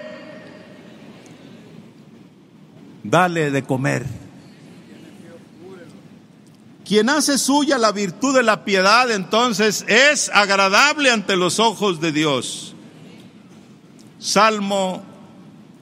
dale 3.02 3.50
de 3.50 3.62
comer. 3.62 4.04
Quien 6.84 7.08
hace 7.08 7.38
suya 7.38 7.78
la 7.78 7.92
virtud 7.92 8.34
de 8.34 8.42
la 8.42 8.64
piedad, 8.64 9.10
entonces 9.10 9.86
es 9.88 10.30
agradable 10.34 11.10
ante 11.10 11.36
los 11.36 11.58
ojos 11.58 12.00
de 12.02 12.12
Dios. 12.12 12.74
Salmo 14.18 15.02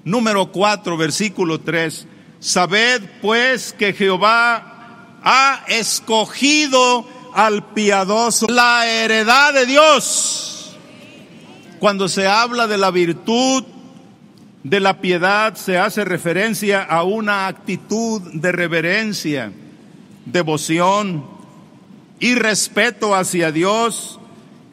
número 0.05 0.53
4, 0.53 0.97
versículo 0.97 1.61
3. 1.61 2.07
Sabed 2.39 3.03
pues 3.21 3.73
que 3.73 3.93
Jehová 3.93 5.19
ha 5.25 5.65
escogido 5.67 7.05
al 7.35 7.73
piadoso 7.73 8.47
la 8.49 8.87
heredad 8.87 9.53
de 9.53 9.67
Dios. 9.67 10.60
Cuando 11.81 12.09
se 12.09 12.29
habla 12.29 12.69
de 12.69 12.79
la 12.79 12.93
virtud 12.93 13.65
de 14.63 14.81
la 14.81 15.01
piedad, 15.01 15.55
se 15.57 15.79
hace 15.79 16.05
referencia 16.05 16.83
a 16.85 17.03
una 17.03 17.49
actitud 17.49 18.21
de 18.35 18.53
reverencia 18.53 19.53
devoción 20.27 21.25
y 22.21 22.35
respeto 22.35 23.15
hacia 23.15 23.51
Dios 23.51 24.21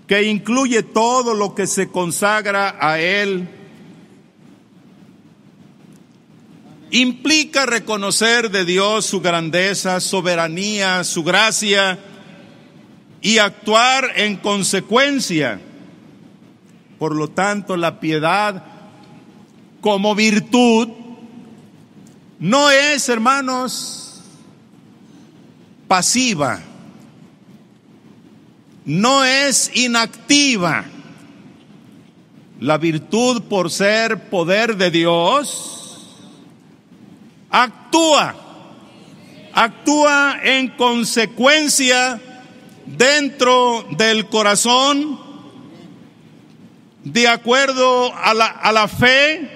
que 0.06 0.24
incluye 0.24 0.84
todo 0.84 1.34
lo 1.34 1.56
que 1.56 1.66
se 1.66 1.90
consagra 1.90 2.78
a 2.80 3.00
Él. 3.00 3.48
implica 6.90 7.66
reconocer 7.66 8.50
de 8.50 8.64
Dios 8.64 9.06
su 9.06 9.20
grandeza, 9.20 10.00
soberanía, 10.00 11.04
su 11.04 11.24
gracia 11.24 12.00
y 13.22 13.40
actuar 13.40 14.14
en 14.16 14.38
consecuencia. 14.38 15.60
Por 17.00 17.16
lo 17.16 17.30
tanto, 17.30 17.78
la 17.78 18.00
piedad 18.00 18.64
como 19.82 20.16
virtud 20.16 20.90
no 22.40 22.70
es, 22.70 23.10
hermanos, 23.10 24.22
pasiva, 25.88 26.60
no 28.86 29.24
es 29.24 29.72
inactiva. 29.76 30.86
La 32.60 32.78
virtud 32.78 33.44
por 33.44 33.70
ser 33.70 34.30
poder 34.30 34.78
de 34.78 34.90
Dios 34.90 35.78
actúa, 37.50 38.36
actúa 39.54 40.40
en 40.44 40.70
consecuencia 40.70 42.20
dentro 42.86 43.86
del 43.98 44.28
corazón, 44.28 45.20
de 47.14 47.28
acuerdo 47.28 48.14
a 48.14 48.34
la, 48.34 48.48
a 48.48 48.72
la 48.72 48.88
fe 48.88 49.50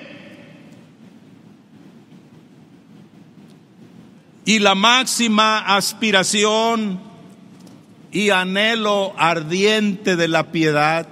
y 4.46 4.60
la 4.60 4.74
máxima 4.74 5.60
aspiración 5.76 7.02
y 8.12 8.30
anhelo 8.30 9.14
ardiente 9.18 10.16
de 10.16 10.28
la 10.28 10.52
piedad 10.52 11.08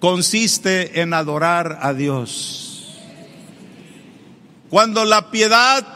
consiste 0.00 1.02
en 1.02 1.12
adorar 1.12 1.80
a 1.82 1.92
Dios. 1.92 2.98
Cuando 4.70 5.04
la 5.04 5.30
piedad 5.30 5.86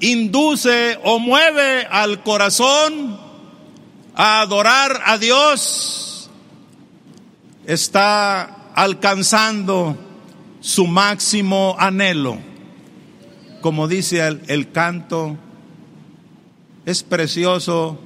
induce 0.00 0.98
o 1.04 1.20
mueve 1.20 1.86
al 1.88 2.24
corazón 2.24 3.20
a 4.16 4.40
adorar 4.40 5.00
a 5.04 5.18
Dios, 5.18 6.11
está 7.66 8.72
alcanzando 8.74 9.96
su 10.60 10.86
máximo 10.86 11.76
anhelo. 11.78 12.38
Como 13.60 13.86
dice 13.86 14.26
el, 14.46 14.72
canto, 14.72 15.36
es 16.84 17.02
precioso, 17.02 17.98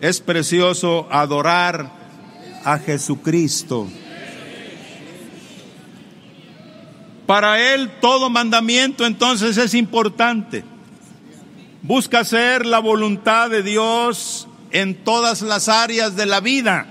es 0.00 0.20
precioso 0.20 1.06
adorar 1.10 1.92
a 2.64 2.78
Jesucristo. 2.78 3.88
Para 7.26 7.74
Él 7.74 7.88
todo 8.00 8.28
mandamiento 8.28 9.06
entonces 9.06 9.56
es 9.56 9.74
importante. 9.74 10.64
Busca 11.82 12.20
hacer 12.20 12.66
la 12.66 12.80
voluntad 12.80 13.48
de 13.48 13.62
Dios 13.62 14.48
en 14.72 14.96
todas 14.96 15.40
las 15.42 15.68
áreas 15.68 16.16
de 16.16 16.26
la 16.26 16.40
vida. 16.40 16.86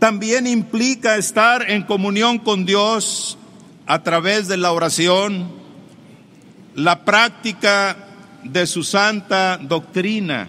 También 0.00 0.46
implica 0.46 1.16
estar 1.16 1.70
en 1.70 1.82
comunión 1.82 2.38
con 2.38 2.64
Dios 2.64 3.36
a 3.86 4.02
través 4.02 4.48
de 4.48 4.56
la 4.56 4.72
oración, 4.72 5.52
la 6.74 7.04
práctica 7.04 7.98
de 8.42 8.66
su 8.66 8.82
santa 8.82 9.58
doctrina. 9.58 10.48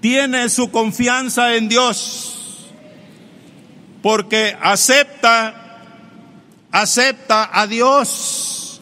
Tiene 0.00 0.48
su 0.48 0.68
confianza 0.72 1.54
en 1.54 1.68
Dios 1.68 2.66
porque 4.02 4.56
acepta, 4.60 5.84
acepta 6.72 7.50
a 7.52 7.68
Dios 7.68 8.80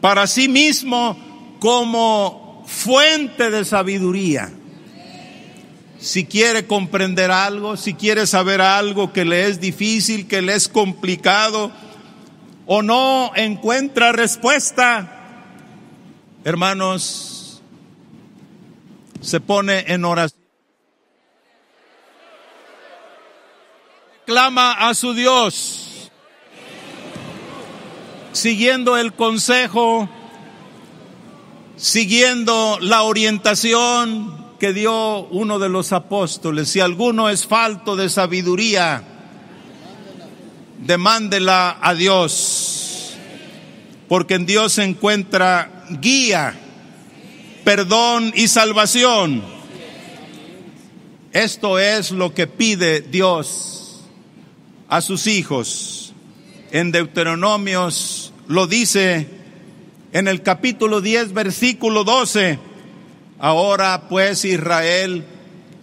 para 0.00 0.28
sí 0.28 0.48
mismo 0.48 1.56
como 1.58 2.41
fuente 2.66 3.50
de 3.50 3.64
sabiduría. 3.64 4.50
Si 5.98 6.24
quiere 6.24 6.66
comprender 6.66 7.30
algo, 7.30 7.76
si 7.76 7.94
quiere 7.94 8.26
saber 8.26 8.60
algo 8.60 9.12
que 9.12 9.24
le 9.24 9.46
es 9.46 9.60
difícil, 9.60 10.26
que 10.26 10.42
le 10.42 10.54
es 10.54 10.68
complicado, 10.68 11.70
o 12.66 12.82
no 12.82 13.32
encuentra 13.36 14.12
respuesta, 14.12 15.20
hermanos, 16.44 17.62
se 19.20 19.40
pone 19.40 19.84
en 19.86 20.04
oración. 20.04 20.42
Clama 24.26 24.72
a 24.72 24.94
su 24.94 25.14
Dios, 25.14 26.10
siguiendo 28.32 28.96
el 28.96 29.12
consejo, 29.12 30.08
siguiendo 31.82 32.78
la 32.80 33.02
orientación 33.02 34.52
que 34.60 34.72
dio 34.72 35.24
uno 35.26 35.58
de 35.58 35.68
los 35.68 35.92
apóstoles. 35.92 36.68
Si 36.68 36.78
alguno 36.78 37.28
es 37.28 37.44
falto 37.44 37.96
de 37.96 38.08
sabiduría, 38.08 39.02
demándela 40.78 41.76
a 41.82 41.94
Dios, 41.94 43.14
porque 44.08 44.34
en 44.34 44.46
Dios 44.46 44.74
se 44.74 44.84
encuentra 44.84 45.84
guía, 46.00 46.54
perdón 47.64 48.32
y 48.36 48.46
salvación. 48.46 49.42
Esto 51.32 51.80
es 51.80 52.12
lo 52.12 52.32
que 52.32 52.46
pide 52.46 53.00
Dios 53.00 54.02
a 54.88 55.00
sus 55.00 55.26
hijos. 55.26 56.12
En 56.70 56.92
Deuteronomios 56.92 58.32
lo 58.46 58.68
dice 58.68 59.41
en 60.12 60.28
el 60.28 60.42
capítulo 60.42 61.00
10, 61.00 61.32
versículo 61.32 62.04
12 62.04 62.72
Ahora 63.42 64.08
pues 64.08 64.44
Israel, 64.44 65.24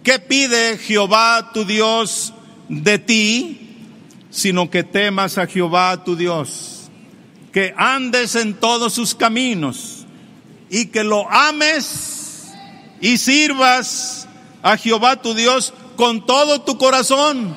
¿qué 0.02 0.18
pide 0.18 0.78
Jehová 0.78 1.50
tu 1.52 1.66
Dios 1.66 2.32
de 2.70 2.98
ti? 2.98 3.76
Sino 4.30 4.70
que 4.70 4.82
temas 4.82 5.36
a 5.36 5.46
Jehová 5.46 6.02
tu 6.02 6.16
Dios, 6.16 6.88
que 7.52 7.74
andes 7.76 8.34
en 8.34 8.54
todos 8.54 8.94
sus 8.94 9.14
caminos 9.14 10.06
y 10.70 10.86
que 10.86 11.04
lo 11.04 11.30
ames 11.30 12.54
y 13.02 13.18
sirvas 13.18 14.26
a 14.62 14.78
Jehová 14.78 15.20
tu 15.20 15.34
Dios 15.34 15.74
con 15.96 16.24
todo 16.24 16.62
tu 16.62 16.78
corazón 16.78 17.54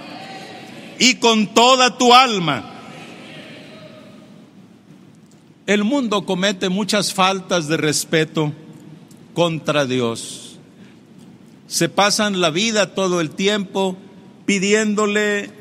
y 1.00 1.16
con 1.16 1.48
toda 1.54 1.98
tu 1.98 2.14
alma. 2.14 2.73
El 5.66 5.86
mundo 5.86 6.26
comete 6.26 6.68
muchas 6.68 7.14
faltas 7.14 7.70
de 7.70 7.78
respeto 7.78 8.52
contra 9.34 9.86
Dios. 9.86 10.58
Se 11.68 11.88
pasan 11.88 12.42
la 12.42 12.50
vida 12.50 12.94
todo 12.94 13.22
el 13.22 13.30
tiempo 13.30 13.96
pidiéndole 14.46 15.52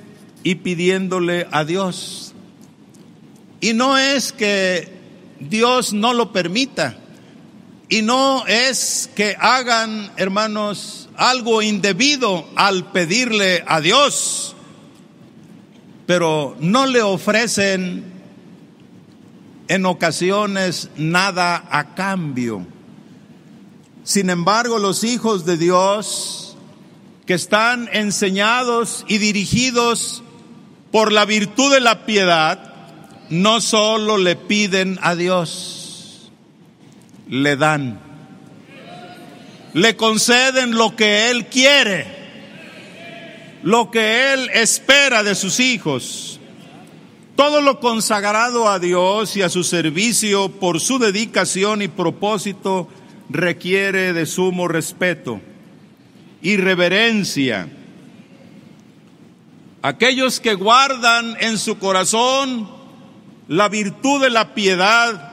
y 0.42 0.56
pidiéndole 0.56 1.46
a 1.52 1.64
Dios. 1.64 2.34
Y 3.60 3.74
no 3.74 3.96
es 3.96 4.32
que 4.32 4.92
Dios 5.38 5.92
no 5.92 6.14
lo 6.14 6.32
permita. 6.32 6.98
Y 7.88 8.02
no 8.02 8.44
es 8.48 9.08
que 9.14 9.36
hagan, 9.38 10.10
hermanos, 10.16 11.10
algo 11.14 11.62
indebido 11.62 12.48
al 12.56 12.90
pedirle 12.90 13.62
a 13.68 13.80
Dios. 13.80 14.56
Pero 16.06 16.56
no 16.58 16.86
le 16.86 17.02
ofrecen 17.02 18.11
en 19.68 19.86
ocasiones 19.86 20.90
nada 20.96 21.64
a 21.70 21.94
cambio. 21.94 22.66
Sin 24.04 24.30
embargo, 24.30 24.78
los 24.78 25.04
hijos 25.04 25.44
de 25.44 25.56
Dios 25.56 26.56
que 27.26 27.34
están 27.34 27.88
enseñados 27.92 29.04
y 29.08 29.18
dirigidos 29.18 30.22
por 30.90 31.12
la 31.12 31.24
virtud 31.24 31.72
de 31.72 31.80
la 31.80 32.04
piedad, 32.04 32.74
no 33.30 33.60
solo 33.60 34.18
le 34.18 34.36
piden 34.36 34.98
a 35.02 35.14
Dios, 35.14 36.30
le 37.28 37.56
dan, 37.56 38.00
le 39.72 39.96
conceden 39.96 40.72
lo 40.72 40.96
que 40.96 41.30
Él 41.30 41.46
quiere, 41.46 42.06
lo 43.62 43.90
que 43.90 44.34
Él 44.34 44.50
espera 44.52 45.22
de 45.22 45.34
sus 45.34 45.60
hijos. 45.60 46.31
Todo 47.36 47.60
lo 47.60 47.80
consagrado 47.80 48.68
a 48.68 48.78
Dios 48.78 49.36
y 49.36 49.42
a 49.42 49.48
su 49.48 49.64
servicio 49.64 50.50
por 50.50 50.80
su 50.80 50.98
dedicación 50.98 51.82
y 51.82 51.88
propósito 51.88 52.88
requiere 53.30 54.12
de 54.12 54.26
sumo 54.26 54.68
respeto 54.68 55.40
y 56.42 56.56
reverencia. 56.56 57.68
Aquellos 59.80 60.40
que 60.40 60.54
guardan 60.54 61.36
en 61.40 61.58
su 61.58 61.78
corazón 61.78 62.68
la 63.48 63.68
virtud 63.68 64.22
de 64.22 64.30
la 64.30 64.54
piedad 64.54 65.32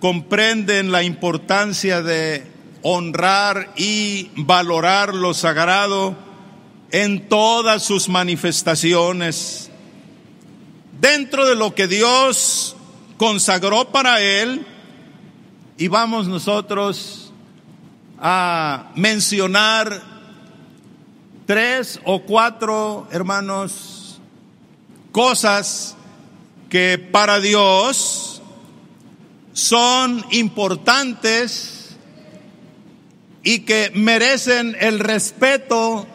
comprenden 0.00 0.92
la 0.92 1.02
importancia 1.02 2.02
de 2.02 2.46
honrar 2.82 3.72
y 3.76 4.30
valorar 4.36 5.14
lo 5.14 5.34
sagrado 5.34 6.16
en 6.90 7.28
todas 7.28 7.82
sus 7.82 8.08
manifestaciones, 8.08 9.70
dentro 11.00 11.46
de 11.46 11.54
lo 11.54 11.74
que 11.74 11.86
Dios 11.86 12.76
consagró 13.16 13.90
para 13.90 14.20
él, 14.20 14.66
y 15.78 15.88
vamos 15.88 16.26
nosotros 16.26 17.32
a 18.18 18.92
mencionar 18.94 20.02
tres 21.46 22.00
o 22.04 22.22
cuatro, 22.22 23.06
hermanos, 23.10 24.20
cosas 25.12 25.96
que 26.68 26.98
para 26.98 27.40
Dios 27.40 28.42
son 29.52 30.24
importantes 30.30 31.96
y 33.42 33.60
que 33.60 33.92
merecen 33.94 34.76
el 34.80 34.98
respeto 34.98 36.06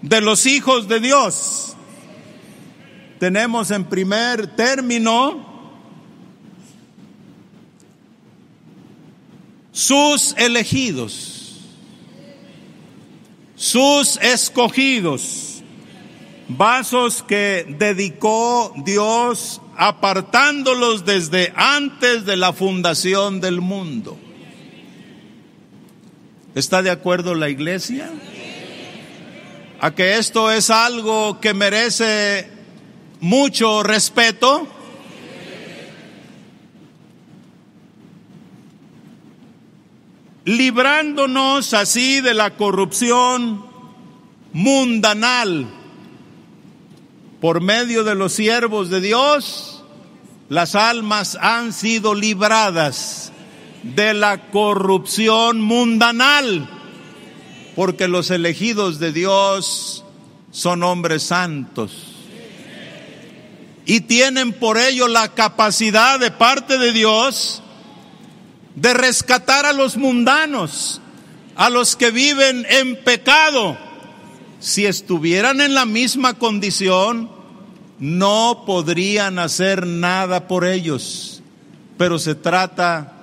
de 0.00 0.20
los 0.20 0.46
hijos 0.46 0.86
de 0.88 1.00
Dios. 1.00 1.76
Tenemos 3.18 3.70
en 3.72 3.84
primer 3.84 4.46
término 4.54 5.46
sus 9.72 10.34
elegidos, 10.36 11.56
sus 13.56 14.16
escogidos, 14.18 15.62
vasos 16.48 17.22
que 17.22 17.66
dedicó 17.78 18.72
Dios 18.84 19.60
apartándolos 19.76 21.04
desde 21.04 21.52
antes 21.56 22.24
de 22.24 22.36
la 22.36 22.52
fundación 22.52 23.40
del 23.40 23.60
mundo. 23.60 24.18
¿Está 26.54 26.82
de 26.82 26.90
acuerdo 26.90 27.34
la 27.34 27.48
iglesia? 27.48 28.10
A 29.80 29.94
que 29.94 30.18
esto 30.18 30.50
es 30.50 30.70
algo 30.70 31.40
que 31.40 31.54
merece 31.54 32.57
mucho 33.20 33.82
respeto. 33.82 34.66
librándonos 40.44 41.74
así 41.74 42.22
de 42.22 42.32
la 42.32 42.56
corrupción 42.56 43.66
mundanal 44.54 45.66
por 47.38 47.60
medio 47.60 48.02
de 48.02 48.14
los 48.14 48.32
siervos 48.32 48.88
de 48.88 49.02
Dios, 49.02 49.84
las 50.48 50.74
almas 50.74 51.36
han 51.38 51.74
sido 51.74 52.14
libradas 52.14 53.30
de 53.82 54.14
la 54.14 54.50
corrupción 54.50 55.60
mundanal, 55.60 56.66
porque 57.76 58.08
los 58.08 58.30
elegidos 58.30 58.98
de 58.98 59.12
Dios 59.12 60.02
son 60.50 60.82
hombres 60.82 61.24
santos 61.24 62.07
y 63.88 64.02
tienen 64.02 64.52
por 64.52 64.76
ello 64.76 65.08
la 65.08 65.28
capacidad 65.28 66.20
de 66.20 66.30
parte 66.30 66.76
de 66.76 66.92
Dios 66.92 67.62
de 68.74 68.92
rescatar 68.92 69.64
a 69.64 69.72
los 69.72 69.96
mundanos, 69.96 71.00
a 71.56 71.70
los 71.70 71.96
que 71.96 72.10
viven 72.10 72.66
en 72.68 73.02
pecado. 73.02 73.78
Si 74.60 74.84
estuvieran 74.84 75.62
en 75.62 75.72
la 75.72 75.86
misma 75.86 76.34
condición, 76.34 77.30
no 77.98 78.64
podrían 78.66 79.38
hacer 79.38 79.86
nada 79.86 80.48
por 80.48 80.66
ellos. 80.66 81.42
Pero 81.96 82.18
se 82.18 82.34
trata 82.34 83.14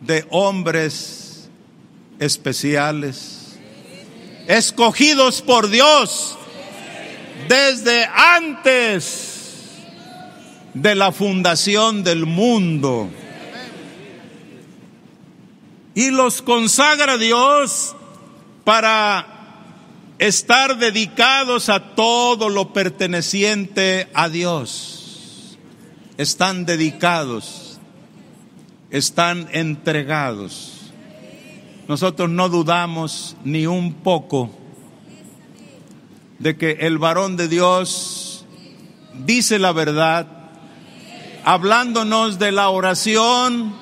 de 0.00 0.24
hombres 0.30 1.50
especiales, 2.18 3.58
escogidos 4.48 5.42
por 5.42 5.68
Dios 5.68 6.38
desde 7.48 8.06
antes 8.06 9.25
de 10.76 10.94
la 10.94 11.10
fundación 11.10 12.04
del 12.04 12.26
mundo 12.26 13.08
y 15.94 16.10
los 16.10 16.42
consagra 16.42 17.16
Dios 17.16 17.96
para 18.62 19.26
estar 20.18 20.76
dedicados 20.76 21.70
a 21.70 21.94
todo 21.94 22.50
lo 22.50 22.74
perteneciente 22.74 24.08
a 24.12 24.28
Dios. 24.28 25.56
Están 26.18 26.66
dedicados, 26.66 27.80
están 28.90 29.48
entregados. 29.52 30.92
Nosotros 31.88 32.28
no 32.28 32.50
dudamos 32.50 33.34
ni 33.44 33.66
un 33.66 33.94
poco 33.94 34.50
de 36.38 36.58
que 36.58 36.72
el 36.80 36.98
varón 36.98 37.38
de 37.38 37.48
Dios 37.48 38.44
dice 39.24 39.58
la 39.58 39.72
verdad, 39.72 40.35
hablándonos 41.46 42.40
de 42.40 42.50
la 42.50 42.70
oración, 42.70 43.72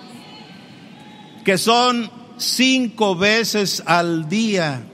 que 1.46 1.57
son 1.57 2.11
cinco 2.37 3.16
veces 3.16 3.83
al 3.87 4.29
día 4.29 4.85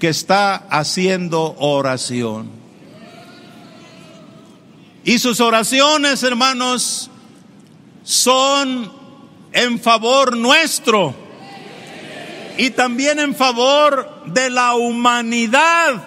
que 0.00 0.08
está 0.08 0.56
haciendo 0.68 1.54
oración. 1.60 2.50
Y 5.04 5.20
sus 5.20 5.40
oraciones, 5.40 6.24
hermanos, 6.24 7.08
son 8.02 8.90
en 9.52 9.78
favor 9.78 10.36
nuestro 10.36 11.14
y 12.58 12.70
también 12.70 13.20
en 13.20 13.32
favor 13.32 14.24
de 14.26 14.50
la 14.50 14.74
humanidad. 14.74 16.02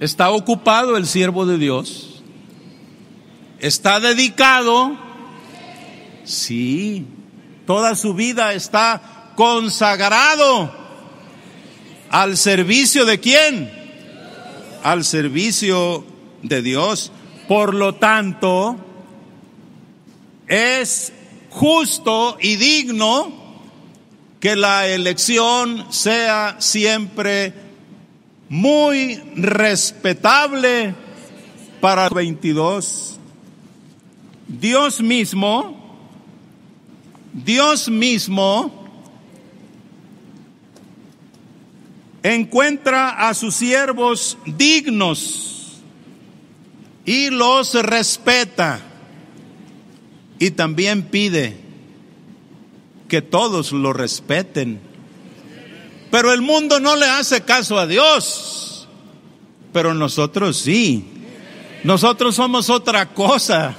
Está 0.00 0.32
ocupado 0.32 0.96
el 0.96 1.06
siervo 1.06 1.46
de 1.46 1.58
Dios, 1.58 2.13
está 3.66 4.00
dedicado 4.00 5.04
Sí, 6.24 7.04
toda 7.66 7.94
su 7.94 8.14
vida 8.14 8.54
está 8.54 9.32
consagrado 9.36 10.72
al 12.08 12.36
servicio 12.38 13.04
de 13.04 13.20
quién? 13.20 13.70
Al 14.82 15.04
servicio 15.04 16.04
de 16.42 16.62
Dios. 16.62 17.12
Por 17.46 17.74
lo 17.74 17.96
tanto, 17.96 18.76
es 20.46 21.12
justo 21.50 22.38
y 22.40 22.56
digno 22.56 23.44
que 24.40 24.56
la 24.56 24.86
elección 24.86 25.92
sea 25.92 26.56
siempre 26.58 27.52
muy 28.48 29.16
respetable 29.36 30.94
para 31.82 32.08
22. 32.08 33.20
Dios 34.60 35.00
mismo 35.00 35.84
Dios 37.34 37.88
mismo 37.88 38.84
encuentra 42.22 43.28
a 43.28 43.34
sus 43.34 43.56
siervos 43.56 44.38
dignos 44.46 45.80
y 47.04 47.30
los 47.30 47.74
respeta 47.74 48.80
y 50.38 50.52
también 50.52 51.02
pide 51.02 51.56
que 53.08 53.20
todos 53.20 53.72
lo 53.72 53.92
respeten. 53.92 54.80
Pero 56.12 56.32
el 56.32 56.40
mundo 56.40 56.78
no 56.78 56.94
le 56.94 57.06
hace 57.06 57.42
caso 57.42 57.78
a 57.80 57.88
Dios, 57.88 58.88
pero 59.72 59.92
nosotros 59.92 60.56
sí. 60.56 61.04
Nosotros 61.82 62.36
somos 62.36 62.70
otra 62.70 63.12
cosa. 63.12 63.76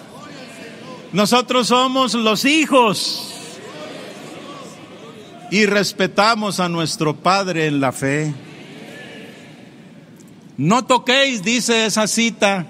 Nosotros 1.13 1.67
somos 1.67 2.13
los 2.13 2.45
hijos 2.45 3.31
y 5.51 5.65
respetamos 5.65 6.59
a 6.59 6.69
nuestro 6.69 7.15
Padre 7.15 7.67
en 7.67 7.79
la 7.79 7.91
fe. 7.91 8.33
No 10.57 10.85
toquéis, 10.85 11.43
dice 11.43 11.85
esa 11.85 12.07
cita, 12.07 12.65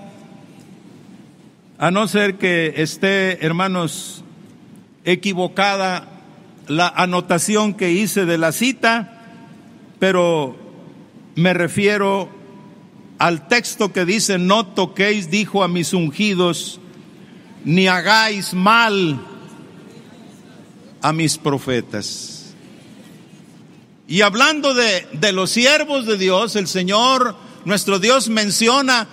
a 1.78 1.92
no 1.92 2.08
ser 2.08 2.38
que 2.38 2.74
esté, 2.78 3.46
hermanos, 3.46 4.24
equivocada 5.04 6.08
la 6.68 6.88
anotación 6.88 7.74
que 7.74 7.92
hice 7.92 8.26
de 8.26 8.38
la 8.38 8.52
cita, 8.52 9.22
pero 10.00 10.56
me 11.36 11.54
refiero 11.54 12.30
al 13.18 13.48
texto 13.48 13.94
que 13.94 14.06
dice, 14.06 14.38
no 14.38 14.66
toquéis, 14.66 15.30
dijo 15.30 15.64
a 15.64 15.68
mis 15.68 15.94
ungidos, 15.94 16.80
ni 17.66 17.88
hagáis 17.88 18.54
mal 18.54 19.20
a 21.02 21.12
mis 21.12 21.38
profetas. 21.38 22.54
Y 24.08 24.22
hablando 24.22 24.74
de, 24.76 25.32
los 25.34 25.50
siervos 25.50 26.06
de 26.06 26.18
Dios, 26.18 26.56
el 26.56 26.68
Señor, 26.68 27.36
nuestro 27.66 28.00
Dios, 28.00 28.30
menciona 28.30 29.08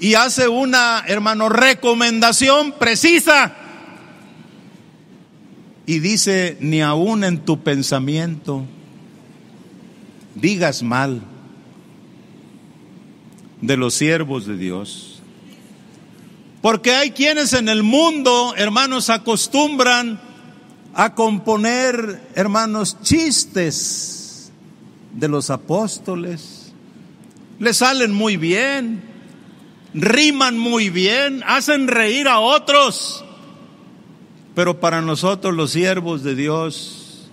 y 0.00 0.14
hace 0.14 0.48
una, 0.48 1.04
hermano, 1.06 1.50
recomendación 1.50 2.72
precisa. 2.72 3.54
Y 5.84 5.98
dice, 5.98 6.56
ni 6.60 6.80
aún 6.80 7.24
en 7.24 7.44
tu 7.44 7.62
pensamiento 7.62 8.64
digas 10.34 10.82
mal 10.82 11.22
de 13.60 13.76
los 13.76 13.94
siervos 13.94 14.46
de 14.46 14.56
Dios. 14.56 15.15
Porque 16.66 16.90
hay 16.90 17.12
quienes 17.12 17.52
en 17.52 17.68
el 17.68 17.84
mundo, 17.84 18.52
hermanos, 18.56 19.08
acostumbran 19.08 20.20
a 20.94 21.14
componer, 21.14 22.20
hermanos, 22.34 23.00
chistes 23.02 24.50
de 25.12 25.28
los 25.28 25.50
apóstoles. 25.50 26.72
Le 27.60 27.72
salen 27.72 28.12
muy 28.12 28.36
bien, 28.36 29.00
riman 29.94 30.58
muy 30.58 30.90
bien, 30.90 31.44
hacen 31.46 31.86
reír 31.86 32.26
a 32.26 32.40
otros. 32.40 33.24
Pero 34.56 34.80
para 34.80 35.00
nosotros 35.02 35.54
los 35.54 35.70
siervos 35.70 36.24
de 36.24 36.34
Dios 36.34 37.28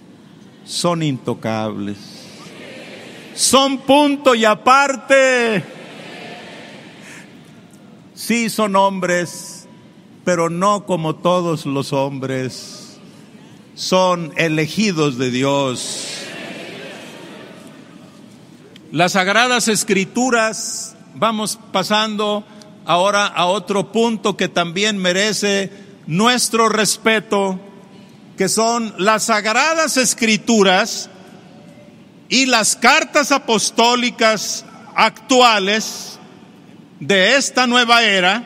son 0.63 1.01
intocables. 1.01 1.97
Son 3.33 3.79
punto 3.79 4.35
y 4.35 4.45
aparte. 4.45 5.82
Sí 8.25 8.49
son 8.49 8.77
hombres, 8.77 9.67
pero 10.23 10.49
no 10.49 10.85
como 10.85 11.13
todos 11.17 11.65
los 11.65 11.91
hombres 11.91 12.97
son 13.75 14.31
elegidos 14.37 15.17
de 15.17 15.29
Dios. 15.29 16.07
Las 18.93 19.11
sagradas 19.11 19.67
escrituras, 19.67 20.95
vamos 21.15 21.59
pasando 21.73 22.45
ahora 22.85 23.27
a 23.27 23.47
otro 23.47 23.91
punto 23.91 24.37
que 24.37 24.47
también 24.47 24.97
merece 24.99 25.69
nuestro 26.07 26.69
respeto, 26.69 27.59
que 28.37 28.47
son 28.47 28.95
las 28.99 29.23
sagradas 29.23 29.97
escrituras 29.97 31.09
y 32.29 32.45
las 32.45 32.77
cartas 32.77 33.33
apostólicas 33.33 34.63
actuales 34.95 36.12
de 37.07 37.35
esta 37.35 37.67
nueva 37.67 38.03
era 38.03 38.43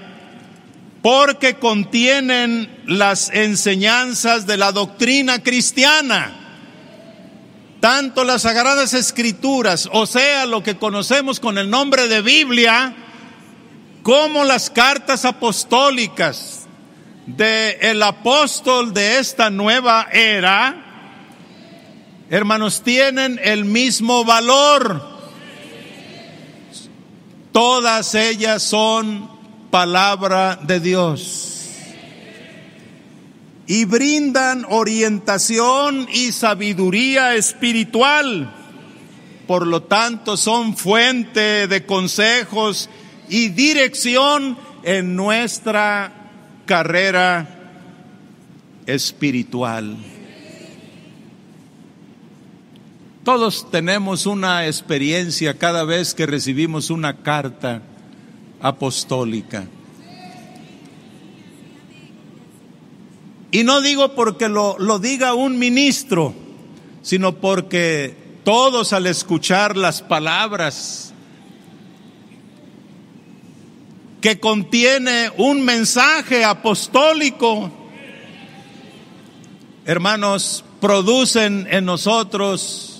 porque 1.01 1.55
contienen 1.55 2.83
las 2.85 3.29
enseñanzas 3.29 4.47
de 4.47 4.57
la 4.57 4.71
doctrina 4.71 5.43
cristiana. 5.43 6.33
Tanto 7.79 8.23
las 8.23 8.41
sagradas 8.41 8.93
escrituras, 8.93 9.87
o 9.91 10.07
sea, 10.07 10.45
lo 10.47 10.63
que 10.63 10.77
conocemos 10.77 11.39
con 11.39 11.59
el 11.59 11.69
nombre 11.69 12.07
de 12.07 12.21
Biblia, 12.21 12.95
como 14.01 14.43
las 14.43 14.71
cartas 14.71 15.25
apostólicas 15.25 16.67
de 17.27 17.77
el 17.81 18.01
apóstol 18.01 18.93
de 18.93 19.19
esta 19.19 19.51
nueva 19.51 20.07
era, 20.11 21.13
hermanos, 22.31 22.81
tienen 22.81 23.39
el 23.43 23.65
mismo 23.65 24.25
valor. 24.25 25.16
Todas 27.57 28.13
ellas 28.13 28.61
son 28.61 29.27
palabra 29.71 30.59
de 30.61 30.79
Dios. 30.79 31.65
Y 33.65 33.85
brindan 33.85 34.63
orientación 34.69 36.07
y 36.13 36.33
sabiduría 36.33 37.33
espiritual. 37.33 38.53
Por 39.47 39.65
lo 39.65 39.81
tanto, 39.81 40.37
son 40.37 40.77
fuente 40.77 41.67
de 41.67 41.83
consejos 41.83 42.91
y 43.27 43.47
dirección 43.47 44.55
en 44.83 45.15
nuestra 45.15 46.13
carrera 46.67 47.47
espiritual. 48.85 49.97
Todos 53.27 53.69
tenemos 53.69 54.25
una 54.25 54.67
experiencia 54.67 55.57
cada 55.57 55.83
vez 55.83 56.13
que 56.13 56.25
recibimos 56.25 56.89
una 56.89 57.23
carta 57.23 57.81
apostólica. 58.61 59.67
Y 63.51 63.65
no 63.65 63.81
digo 63.81 64.15
porque 64.15 64.47
lo, 64.47 64.79
lo 64.79 64.99
diga 64.99 65.33
un 65.33 65.59
ministro, 65.59 66.33
sino 67.01 67.33
porque 67.35 68.15
todos 68.45 68.93
al 68.93 69.07
escuchar 69.07 69.75
las 69.75 70.01
palabras 70.01 71.13
que 74.21 74.39
contiene 74.39 75.31
un 75.35 75.65
mensaje 75.65 76.45
apostólico, 76.45 77.69
hermanos, 79.83 80.63
producen 80.79 81.67
en 81.69 81.83
nosotros 81.83 82.96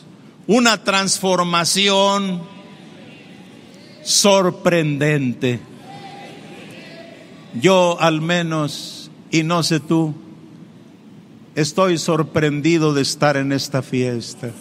una 0.48 0.84
transformación 0.84 2.42
sorprendente. 4.04 5.60
Yo 7.62 8.00
al 8.00 8.22
menos, 8.22 9.12
y 9.30 9.44
no 9.44 9.62
sé 9.64 9.80
tú, 9.80 10.16
estoy 11.56 11.98
sorprendido 11.98 12.94
de 12.94 13.02
estar 13.02 13.36
en 13.36 13.52
esta 13.52 13.82
fiesta. 13.82 14.52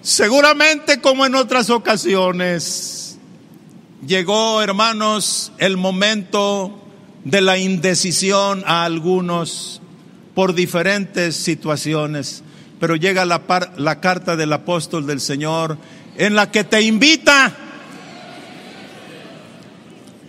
Seguramente 0.00 1.00
como 1.00 1.24
en 1.24 1.36
otras 1.36 1.70
ocasiones, 1.70 3.18
llegó, 4.04 4.60
hermanos, 4.60 5.52
el 5.58 5.76
momento 5.76 6.82
de 7.24 7.40
la 7.40 7.58
indecisión 7.58 8.64
a 8.66 8.84
algunos 8.84 9.80
por 10.34 10.54
diferentes 10.54 11.36
situaciones, 11.36 12.41
pero 12.82 12.96
llega 12.96 13.24
la, 13.24 13.40
la 13.76 14.00
carta 14.00 14.34
del 14.34 14.52
apóstol 14.52 15.06
del 15.06 15.20
Señor 15.20 15.78
en 16.16 16.34
la 16.34 16.50
que 16.50 16.64
te 16.64 16.82
invita 16.82 17.52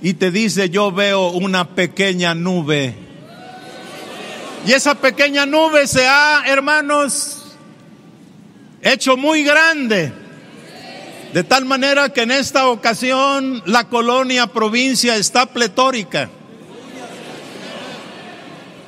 y 0.03 0.13
te 0.13 0.29
dice, 0.29 0.69
yo 0.69 0.91
veo 0.91 1.29
una 1.29 1.69
pequeña 1.69 2.35
nube. 2.35 2.93
Y 4.67 4.71
esa 4.71 4.93
pequeña 4.93 5.47
nube 5.47 5.87
se 5.87 6.05
ha, 6.07 6.43
hermanos, 6.45 7.55
hecho 8.83 9.17
muy 9.17 9.43
grande. 9.43 10.13
De 11.33 11.43
tal 11.43 11.65
manera 11.65 12.09
que 12.09 12.21
en 12.21 12.29
esta 12.29 12.67
ocasión 12.67 13.63
la 13.65 13.89
colonia 13.89 14.45
provincia 14.45 15.15
está 15.15 15.47
pletórica. 15.47 16.29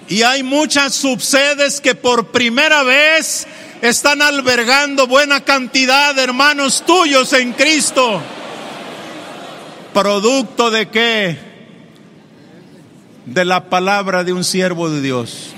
Y 0.08 0.22
hay 0.22 0.44
muchas 0.44 0.94
subsedes 0.94 1.82
que 1.82 1.96
por 1.96 2.28
primera 2.28 2.84
vez 2.84 3.48
están 3.82 4.22
albergando 4.22 5.08
buena 5.08 5.44
cantidad 5.44 6.14
de 6.14 6.24
hermanos 6.24 6.84
tuyos 6.86 7.34
en 7.34 7.54
Cristo. 7.54 8.22
¿Producto 9.94 10.70
de 10.70 10.90
qué? 10.90 11.38
De 13.26 13.46
la 13.46 13.70
palabra 13.70 14.24
de 14.24 14.34
un 14.34 14.44
siervo 14.44 14.90
de 14.90 15.02
Dios. 15.02 15.54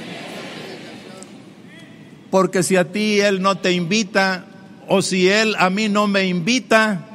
Porque 2.31 2.63
si 2.63 2.77
a 2.77 2.91
ti 2.91 3.19
Él 3.19 3.41
no 3.41 3.57
te 3.57 3.73
invita, 3.73 4.45
o 4.87 5.01
si 5.01 5.27
Él 5.27 5.55
a 5.57 5.69
mí 5.69 5.89
no 5.89 6.07
me 6.07 6.25
invita, 6.25 7.05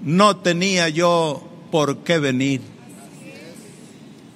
no 0.00 0.36
tenía 0.38 0.88
yo 0.88 1.46
por 1.70 1.98
qué 1.98 2.18
venir. 2.18 2.77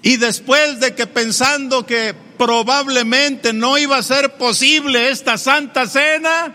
Y 0.03 0.17
después 0.17 0.81
de 0.81 0.95
que 0.95 1.07
pensando 1.07 1.87
que 1.87 2.15
probablemente 2.37 3.53
no 3.53 3.79
iba 3.79 3.97
a 3.97 4.03
ser 4.03 4.37
posible 4.37 5.11
esta 5.11 5.39
santa 5.39 5.87
cena, 5.87 6.53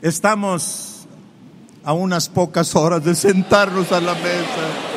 estamos 0.00 1.06
a 1.84 1.92
unas 1.92 2.28
pocas 2.28 2.76
horas 2.76 3.04
de 3.04 3.16
sentarnos 3.16 3.90
a 3.90 4.00
la 4.00 4.14
mesa. 4.14 4.92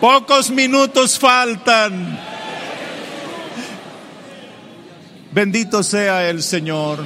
Pocos 0.00 0.50
minutos 0.50 1.18
faltan. 1.18 2.20
Bendito 5.32 5.82
sea 5.82 6.30
el 6.30 6.40
Señor. 6.40 7.04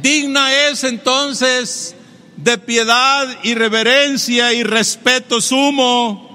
Digna 0.00 0.68
es 0.68 0.84
entonces 0.84 1.96
de 2.42 2.58
piedad 2.58 3.28
y 3.44 3.54
reverencia 3.54 4.52
y 4.52 4.64
respeto 4.64 5.40
sumo 5.40 6.28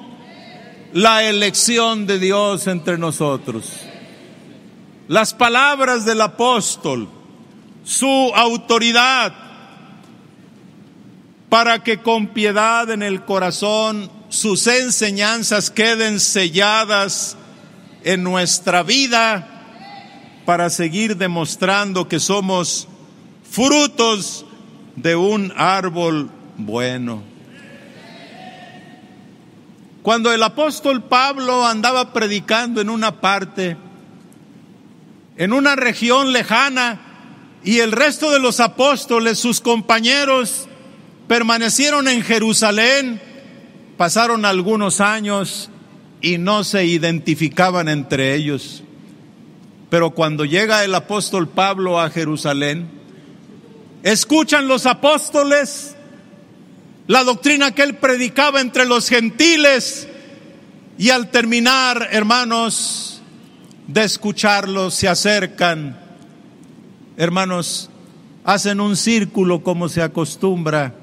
la 0.93 1.23
elección 1.25 2.07
de 2.07 2.17
Dios 2.17 2.67
entre 2.67 2.97
nosotros. 2.97 3.65
Las 5.09 5.33
palabras 5.33 6.05
del 6.05 6.21
apóstol, 6.21 7.09
su 7.83 8.31
autoridad, 8.33 9.33
para 11.49 11.83
que 11.83 12.01
con 12.01 12.27
piedad 12.27 12.89
en 12.89 13.03
el 13.03 13.25
corazón 13.25 14.09
sus 14.29 14.67
enseñanzas 14.67 15.71
queden 15.71 16.19
selladas 16.19 17.37
en 18.03 18.23
nuestra 18.23 18.83
vida 18.83 19.47
para 20.45 20.69
seguir 20.69 21.17
demostrando 21.17 22.07
que 22.07 22.19
somos 22.19 22.87
frutos 23.49 24.45
de 24.97 25.15
un 25.15 25.53
árbol 25.55 26.29
bueno. 26.57 27.23
Cuando 30.01 30.33
el 30.33 30.41
apóstol 30.41 31.03
Pablo 31.03 31.65
andaba 31.65 32.13
predicando 32.13 32.81
en 32.81 32.89
una 32.89 33.21
parte, 33.21 33.77
en 35.37 35.53
una 35.53 35.75
región 35.75 36.33
lejana 36.33 36.99
y 37.63 37.79
el 37.79 37.91
resto 37.91 38.31
de 38.31 38.39
los 38.39 38.59
apóstoles, 38.59 39.37
sus 39.37 39.61
compañeros, 39.61 40.67
permanecieron 41.27 42.07
en 42.07 42.23
Jerusalén, 42.23 43.21
pasaron 43.97 44.45
algunos 44.45 44.99
años 44.99 45.69
y 46.21 46.39
no 46.39 46.63
se 46.63 46.85
identificaban 46.85 47.87
entre 47.87 48.33
ellos. 48.33 48.83
Pero 49.89 50.11
cuando 50.11 50.43
llega 50.43 50.83
el 50.83 50.95
apóstol 50.95 51.47
Pablo 51.47 51.99
a 51.99 52.09
Jerusalén, 52.09 52.96
escuchan 54.03 54.67
los 54.67 54.85
apóstoles 54.85 55.97
la 57.07 57.23
doctrina 57.23 57.73
que 57.73 57.83
él 57.83 57.95
predicaba 57.95 58.59
entre 58.59 58.85
los 58.85 59.07
gentiles 59.07 60.09
y 60.97 61.09
al 61.09 61.31
terminar, 61.31 62.09
hermanos, 62.11 63.21
de 63.87 64.03
escucharlos, 64.03 64.93
se 64.93 65.07
acercan, 65.07 65.97
hermanos, 67.15 67.89
hacen 68.43 68.81
un 68.81 68.97
círculo 68.97 69.63
como 69.63 69.87
se 69.87 70.01
acostumbra 70.01 70.93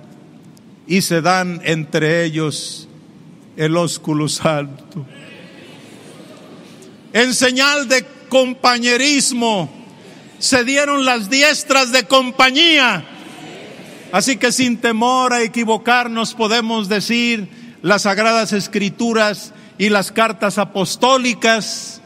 y 0.87 1.01
se 1.01 1.23
dan 1.23 1.63
entre 1.65 2.25
ellos 2.25 2.87
el 3.57 3.75
ósculo 3.77 4.29
santo. 4.29 5.07
En 7.15 7.33
señal 7.33 7.89
de 7.89 8.05
compañerismo, 8.29 9.84
se 10.39 10.65
dieron 10.65 11.05
las 11.05 11.31
diestras 11.31 11.93
de 11.93 12.05
compañía. 12.05 13.05
Así 14.13 14.37
que 14.37 14.53
sin 14.53 14.79
temor 14.79 15.33
a 15.33 15.43
equivocarnos 15.43 16.35
podemos 16.35 16.89
decir 16.89 17.49
las 17.83 18.03
sagradas 18.03 18.53
escrituras 18.53 19.53
y 19.77 19.89
las 19.89 20.13
cartas 20.13 20.59
apostólicas 20.59 22.01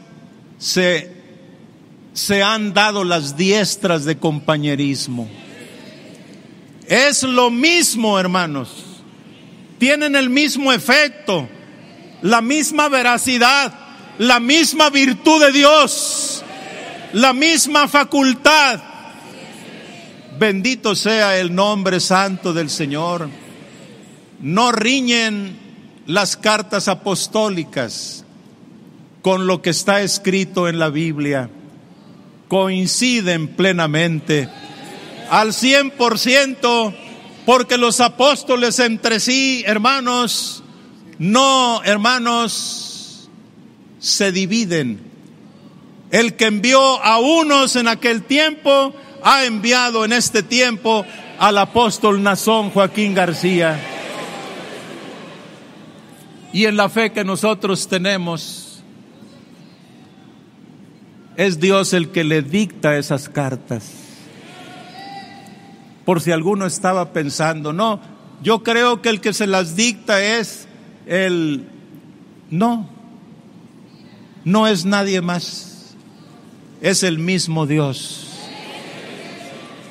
se, 0.59 1.13
se 2.15 2.43
han 2.43 2.73
dado 2.73 3.05
las 3.05 3.37
diestras 3.37 4.05
de 4.05 4.19
compañerismo. 4.19 5.29
Es 6.87 7.23
lo 7.23 7.51
mismo, 7.51 8.19
hermanos. 8.19 8.85
Tienen 9.79 10.17
el 10.17 10.31
mismo 10.31 10.73
efecto, 10.73 11.49
la 12.23 12.41
misma 12.41 12.89
veracidad, 12.89 13.73
la 14.19 14.41
misma 14.41 14.91
virtud 14.91 15.45
de 15.45 15.53
Dios, 15.53 16.43
la 17.13 17.33
misma 17.33 17.89
facultad. 17.89 18.81
Bendito 20.39 20.95
sea 20.95 21.39
el 21.39 21.55
nombre 21.55 22.01
santo 22.01 22.53
del 22.53 22.71
Señor. 22.71 23.29
No 24.41 24.73
riñen 24.73 25.59
las 26.07 26.37
cartas 26.37 26.89
apostólicas 26.89 28.25
con 29.23 29.47
lo 29.47 29.63
que 29.63 29.71
está 29.71 30.01
escrito 30.03 30.69
en 30.69 30.79
la 30.79 30.91
Biblia. 30.91 31.51
Coinciden 32.47 33.49
plenamente 33.49 34.49
al 35.31 35.53
cien 35.53 35.91
por 35.91 36.19
ciento 36.19 36.95
porque 37.45 37.79
los 37.79 38.01
apóstoles 38.01 38.79
entre 38.79 39.21
sí, 39.21 39.63
hermanos, 39.67 40.63
no, 41.19 41.83
hermanos, 41.83 43.29
se 43.99 44.33
dividen. 44.33 45.08
El 46.11 46.35
que 46.37 46.47
envió 46.47 46.81
a 47.03 47.19
unos 47.19 47.77
en 47.77 47.89
aquel 47.89 48.23
tiempo, 48.23 48.95
ha 49.23 49.45
enviado 49.45 50.05
en 50.05 50.13
este 50.13 50.43
tiempo 50.43 51.05
al 51.39 51.59
apóstol 51.59 52.23
Nazón 52.23 52.71
Joaquín 52.71 53.15
García. 53.15 53.79
Y 56.53 56.65
en 56.65 56.77
la 56.77 56.89
fe 56.89 57.13
que 57.13 57.25
nosotros 57.25 57.89
tenemos, 57.89 58.83
es 61.37 61.61
Dios 61.61 61.93
el 61.93 62.11
que 62.11 62.25
le 62.25 62.43
dicta 62.43 62.97
esas 62.97 63.29
cartas. 63.29 63.93
Por 66.05 66.21
si 66.23 66.33
alguno 66.33 66.67
estaba 66.67 67.13
pensando, 67.13 67.73
no, 67.73 68.01
yo 68.43 68.63
creo 68.63 69.03
que 69.03 69.11
el 69.11 69.21
que 69.21 69.33
se 69.33 69.47
las 69.47 69.77
dicta 69.77 70.23
es 70.23 70.67
el... 71.07 71.67
No, 72.51 72.89
no 74.45 74.67
es 74.67 74.87
nadie 74.87 75.21
más, 75.21 75.68
es 76.81 77.03
el 77.03 77.19
mismo 77.19 77.67
Dios. 77.67 78.27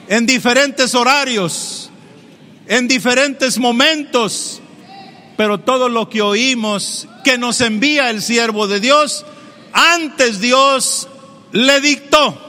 En 0.08 0.26
diferentes 0.26 0.96
horarios, 0.96 1.90
en 2.68 2.88
diferentes 2.88 3.58
momentos, 3.58 4.62
pero 5.36 5.60
todo 5.60 5.90
lo 5.90 6.10
que 6.10 6.22
oímos 6.22 7.08
que 7.24 7.38
nos 7.38 7.62
envía 7.62 8.10
el 8.10 8.22
siervo 8.22 8.68
de 8.68 8.80
Dios, 8.80 9.26
antes 9.74 10.40
Dios 10.40 11.08
le 11.52 11.82
dictó 11.82 12.42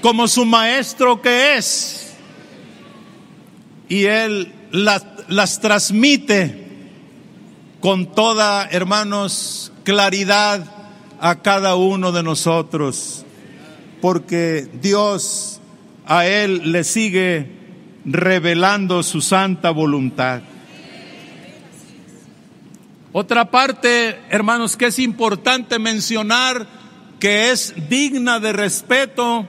como 0.00 0.26
su 0.26 0.44
maestro 0.44 1.20
que 1.20 1.56
es. 1.56 2.14
Y 3.88 4.06
él 4.06 4.52
las, 4.70 5.04
las 5.28 5.60
transmite 5.60 6.66
con 7.80 8.12
toda, 8.14 8.66
hermanos, 8.70 9.70
claridad 9.84 10.81
a 11.22 11.36
cada 11.36 11.76
uno 11.76 12.10
de 12.10 12.24
nosotros. 12.24 13.24
Porque 14.00 14.68
Dios 14.82 15.60
a 16.04 16.26
él 16.26 16.72
le 16.72 16.82
sigue 16.82 17.48
revelando 18.04 19.04
su 19.04 19.20
santa 19.20 19.70
voluntad. 19.70 20.42
Otra 23.12 23.50
parte, 23.52 24.18
hermanos, 24.30 24.76
que 24.76 24.86
es 24.86 24.98
importante 24.98 25.78
mencionar, 25.78 26.66
que 27.20 27.52
es 27.52 27.72
digna 27.88 28.40
de 28.40 28.52
respeto 28.52 29.46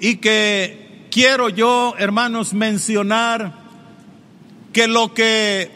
y 0.00 0.16
que 0.16 1.06
quiero 1.12 1.50
yo, 1.50 1.94
hermanos, 1.98 2.52
mencionar 2.52 3.54
que 4.72 4.88
lo 4.88 5.14
que 5.14 5.70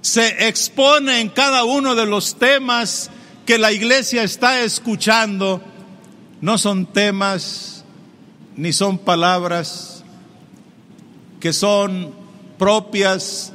se 0.00 0.48
expone 0.48 1.20
en 1.20 1.28
cada 1.28 1.64
uno 1.64 1.94
de 1.94 2.06
los 2.06 2.36
temas 2.36 3.10
que 3.52 3.58
la 3.58 3.70
iglesia 3.70 4.22
está 4.22 4.62
escuchando 4.62 5.60
no 6.40 6.56
son 6.56 6.86
temas 6.86 7.84
ni 8.56 8.72
son 8.72 8.96
palabras 8.96 10.02
que 11.38 11.52
son 11.52 12.14
propias 12.56 13.52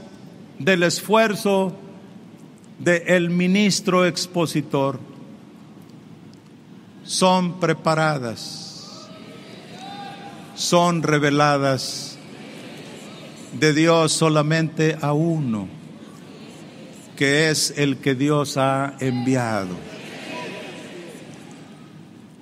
del 0.59 0.83
esfuerzo 0.83 1.75
del 2.77 3.31
ministro 3.31 4.05
expositor. 4.05 4.99
Son 7.03 7.59
preparadas, 7.59 9.09
son 10.53 11.01
reveladas 11.01 12.19
de 13.51 13.73
Dios 13.73 14.11
solamente 14.11 14.95
a 15.01 15.13
uno, 15.13 15.67
que 17.17 17.49
es 17.49 17.73
el 17.75 17.97
que 17.97 18.15
Dios 18.15 18.55
ha 18.55 18.95
enviado. 19.01 19.75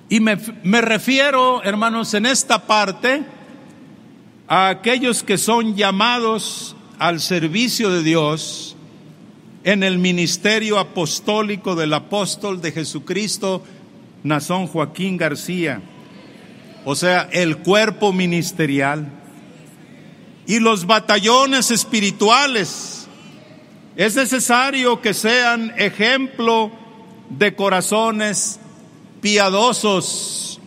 Y 0.08 0.20
me, 0.20 0.38
me, 0.62 0.80
refiero, 0.80 1.64
hermanos, 1.64 2.14
en 2.14 2.26
esta 2.26 2.64
parte 2.64 3.24
a 4.46 4.68
aquellos 4.68 5.24
que 5.24 5.36
son 5.36 5.74
llamados 5.74 6.76
al 7.00 7.18
servicio 7.20 7.90
de 7.90 8.04
Dios 8.04 8.76
en 9.64 9.82
el 9.82 9.98
ministerio 9.98 10.78
apostólico 10.78 11.74
del 11.74 11.92
apóstol 11.92 12.60
de 12.60 12.70
Jesucristo, 12.70 13.64
Nazón 14.22 14.68
Joaquín 14.68 15.16
García, 15.16 15.82
o 16.84 16.94
sea, 16.94 17.28
el 17.32 17.58
cuerpo 17.58 18.12
ministerial 18.12 19.10
y 20.46 20.60
los 20.60 20.86
batallones 20.86 21.72
espirituales. 21.72 23.05
Es 23.96 24.14
necesario 24.14 25.00
que 25.00 25.14
sean 25.14 25.72
ejemplo 25.78 26.70
de 27.30 27.54
corazones 27.54 28.60
piadosos, 29.22 30.60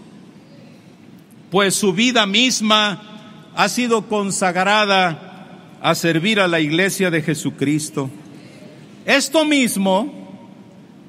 pues 1.52 1.76
su 1.76 1.94
vida 1.94 2.26
misma 2.26 3.52
ha 3.56 3.70
sido 3.70 4.08
consagrada 4.08 5.78
a 5.80 5.94
servir 5.94 6.40
a 6.40 6.48
la 6.48 6.60
iglesia 6.60 7.12
de 7.12 7.22
Jesucristo. 7.22 8.10
Esto 9.06 9.46
mismo, 9.46 10.12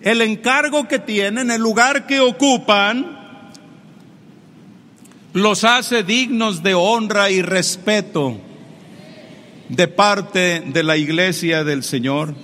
el 0.03 0.21
encargo 0.21 0.87
que 0.87 0.99
tienen, 0.99 1.51
el 1.51 1.63
lugar 1.63 2.07
que 2.07 2.21
ocupan, 2.21 3.19
los 5.33 5.65
hace 5.65 6.03
dignos 6.03 6.63
de 6.63 6.75
honra 6.75 7.31
y 7.31 7.41
respeto 7.41 8.50
de 9.71 9.89
parte 9.89 10.63
de 10.67 10.83
la 10.83 10.97
iglesia 10.97 11.65
del 11.65 11.83
Señor. 11.83 12.35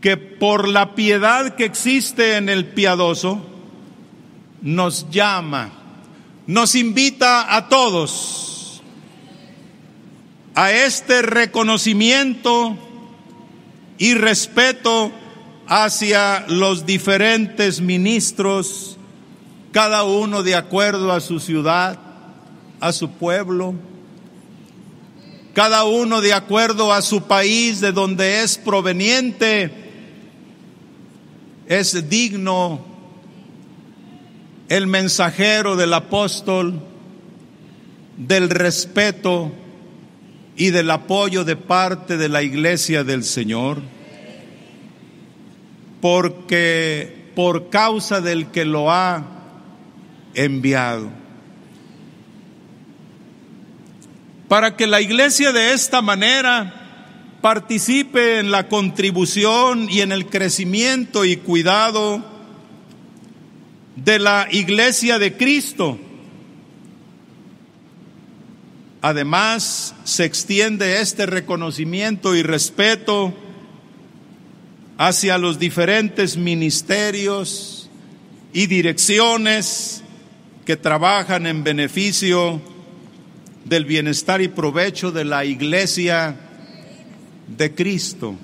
Que 0.00 0.16
por 0.16 0.68
la 0.68 0.94
piedad 0.94 1.56
que 1.56 1.64
existe 1.64 2.36
en 2.36 2.48
el 2.48 2.66
piadoso, 2.66 3.46
nos 4.62 5.10
llama, 5.10 5.72
nos 6.46 6.74
invita 6.74 7.56
a 7.56 7.68
todos 7.68 8.50
a 10.54 10.72
este 10.72 11.22
reconocimiento 11.22 12.76
y 13.96 14.14
respeto 14.14 15.12
hacia 15.66 16.44
los 16.48 16.84
diferentes 16.84 17.80
ministros, 17.80 18.98
cada 19.72 20.02
uno 20.02 20.42
de 20.42 20.56
acuerdo 20.56 21.12
a 21.12 21.20
su 21.20 21.38
ciudad, 21.38 22.09
a 22.80 22.92
su 22.92 23.10
pueblo, 23.10 23.74
cada 25.54 25.84
uno 25.84 26.20
de 26.20 26.32
acuerdo 26.32 26.92
a 26.92 27.02
su 27.02 27.22
país 27.22 27.80
de 27.80 27.92
donde 27.92 28.42
es 28.42 28.56
proveniente, 28.56 29.70
es 31.66 32.08
digno 32.08 32.84
el 34.68 34.86
mensajero 34.86 35.76
del 35.76 35.92
apóstol 35.92 36.80
del 38.16 38.50
respeto 38.50 39.52
y 40.56 40.70
del 40.70 40.90
apoyo 40.90 41.44
de 41.44 41.56
parte 41.56 42.16
de 42.16 42.28
la 42.28 42.42
iglesia 42.42 43.02
del 43.02 43.24
Señor, 43.24 43.80
porque 46.00 47.30
por 47.34 47.70
causa 47.70 48.20
del 48.20 48.48
que 48.48 48.64
lo 48.64 48.90
ha 48.90 49.24
enviado. 50.34 51.19
Para 54.50 54.76
que 54.76 54.88
la 54.88 55.00
iglesia 55.00 55.52
de 55.52 55.74
esta 55.74 56.02
manera 56.02 57.38
participe 57.40 58.40
en 58.40 58.50
la 58.50 58.66
contribución 58.66 59.88
y 59.88 60.00
en 60.00 60.10
el 60.10 60.26
crecimiento 60.26 61.24
y 61.24 61.36
cuidado 61.36 62.20
de 63.94 64.18
la 64.18 64.48
iglesia 64.50 65.20
de 65.20 65.36
Cristo. 65.36 66.00
Además, 69.02 69.94
se 70.02 70.24
extiende 70.24 71.00
este 71.00 71.26
reconocimiento 71.26 72.34
y 72.34 72.42
respeto 72.42 73.32
hacia 74.98 75.38
los 75.38 75.60
diferentes 75.60 76.36
ministerios 76.36 77.88
y 78.52 78.66
direcciones 78.66 80.02
que 80.64 80.76
trabajan 80.76 81.46
en 81.46 81.62
beneficio 81.62 82.60
del 83.64 83.84
bienestar 83.84 84.40
y 84.40 84.48
provecho 84.48 85.12
de 85.12 85.24
la 85.24 85.44
iglesia 85.44 86.36
de 87.46 87.74
Cristo. 87.74 88.36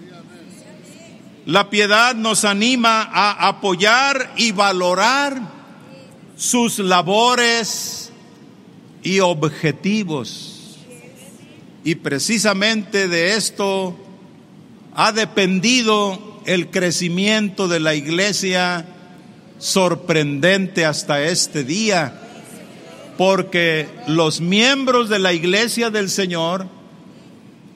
La 1.46 1.70
piedad 1.70 2.14
nos 2.14 2.44
anima 2.44 3.02
a 3.02 3.48
apoyar 3.48 4.32
y 4.36 4.52
valorar 4.52 5.40
sus 6.36 6.78
labores 6.78 8.10
y 9.02 9.20
objetivos. 9.20 10.76
Y 11.84 11.94
precisamente 11.94 13.06
de 13.06 13.36
esto 13.36 13.96
ha 14.94 15.12
dependido 15.12 16.40
el 16.46 16.70
crecimiento 16.70 17.68
de 17.68 17.80
la 17.80 17.94
iglesia 17.94 18.84
sorprendente 19.58 20.84
hasta 20.84 21.22
este 21.22 21.62
día, 21.62 22.25
porque 23.16 23.88
los 24.06 24.40
miembros 24.40 25.08
de 25.08 25.18
la 25.18 25.32
iglesia 25.32 25.90
del 25.90 26.10
Señor 26.10 26.66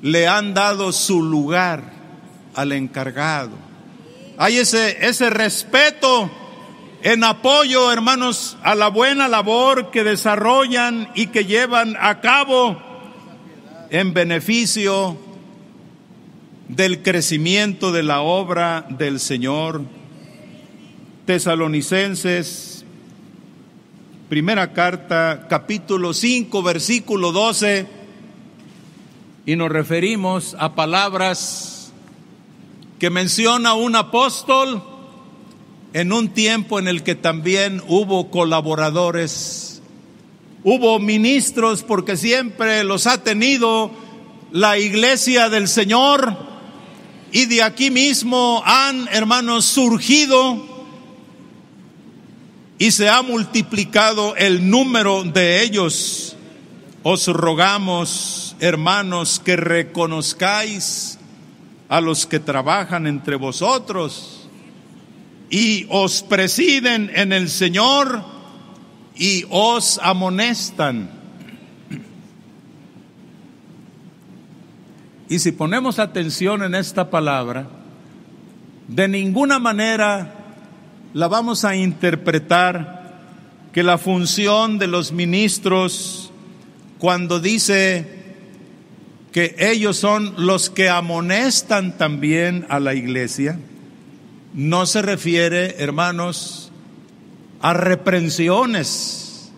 le 0.03 0.26
han 0.28 0.55
dado 0.55 0.93
su 0.93 1.22
lugar 1.22 1.93
al 2.55 2.72
encargado. 2.72 3.53
Hay 4.38 4.57
ese, 4.59 5.07
ese 5.07 5.30
respeto 5.30 6.30
en 7.03 7.24
apoyo, 7.24 7.91
hermanos, 7.93 8.59
a 8.62 8.74
la 8.74 8.88
buena 8.88 9.28
labor 9.28 9.91
que 9.91 10.05
desarrollan 10.05 11.11
y 11.14 11.28
que 11.28 11.45
llevan 11.45 11.97
a 11.99 12.20
cabo 12.20 12.80
en 13.91 14.12
beneficio 14.12 15.16
del 16.68 17.03
crecimiento 17.03 17.91
de 17.91 18.03
la 18.03 18.20
obra 18.20 18.86
del 18.91 19.18
Señor. 19.18 19.82
Tesalonicenses, 21.26 22.70
primera 24.31 24.72
carta, 24.72 25.49
capítulo 25.51 26.14
5, 26.14 26.62
versículo 26.62 27.33
12, 27.33 27.85
y 29.45 29.57
nos 29.57 29.68
referimos 29.70 30.55
a 30.61 30.76
palabras 30.76 31.93
que 33.01 33.11
menciona 33.11 33.74
un 33.74 33.97
apóstol 33.97 34.85
en 35.95 36.12
un 36.12 36.28
tiempo 36.28 36.78
en 36.78 36.87
el 36.87 37.03
que 37.03 37.16
también 37.16 37.83
hubo 37.89 38.31
colaboradores, 38.31 39.83
hubo 40.62 41.01
ministros, 41.01 41.83
porque 41.83 42.16
siempre 42.16 42.85
los 42.85 43.09
ha 43.09 43.24
tenido 43.24 43.91
la 44.53 44.78
iglesia 44.78 45.49
del 45.49 45.66
Señor, 45.66 46.37
y 47.33 47.47
de 47.47 47.64
aquí 47.64 47.91
mismo 47.91 48.62
han, 48.64 49.09
hermanos, 49.09 49.64
surgido 49.64 50.70
y 52.81 52.93
se 52.93 53.11
ha 53.11 53.20
multiplicado 53.20 54.35
el 54.37 54.70
número 54.70 55.22
de 55.22 55.62
ellos. 55.62 56.35
Os 57.03 57.26
rogamos, 57.26 58.57
hermanos, 58.59 59.39
que 59.39 59.55
reconozcáis 59.55 61.18
a 61.91 62.01
los 62.01 62.24
que 62.24 62.41
trabajan 62.41 63.07
entre 63.07 63.37
vosotros 63.37 64.49
y 65.51 65.87
os 65.91 66.22
presiden 66.22 67.11
en 67.14 67.35
el 67.35 67.51
Señor 67.51 68.24
y 69.14 69.45
os 69.51 70.01
amonestan. 70.03 71.11
Y 75.28 75.39
si 75.39 75.53
ponemos 75.53 75.99
atención 75.99 76.62
en 76.62 76.74
esta 76.74 77.11
palabra, 77.11 77.68
de 78.89 79.07
ninguna 79.07 79.59
manera 79.59 80.39
la 81.13 81.29
vamos 81.29 81.65
a 81.65 81.77
interpretar 81.77 83.01
que 83.73 83.83
la 83.83 83.99
función 83.99 84.79
de 84.79 84.87
los 84.87 85.13
ministros 85.13 86.31
cuando 86.99 87.41
dice 87.41 88.07
que 89.33 89.55
ellos 89.59 89.97
son 89.97 90.35
los 90.37 90.71
que 90.71 90.89
amonestan 90.89 91.97
también 91.97 92.67
a 92.69 92.81
la 92.81 92.95
iglesia, 92.95 93.59
no 94.55 94.87
se 94.87 95.03
refiere, 95.03 95.77
hermanos, 95.79 96.73
a 97.61 97.73
reprensiones, 97.73 99.51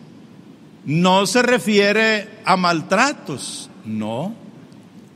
no 0.84 1.26
se 1.26 1.42
refiere 1.42 2.28
a 2.44 2.56
maltratos, 2.56 3.70
no. 3.84 4.34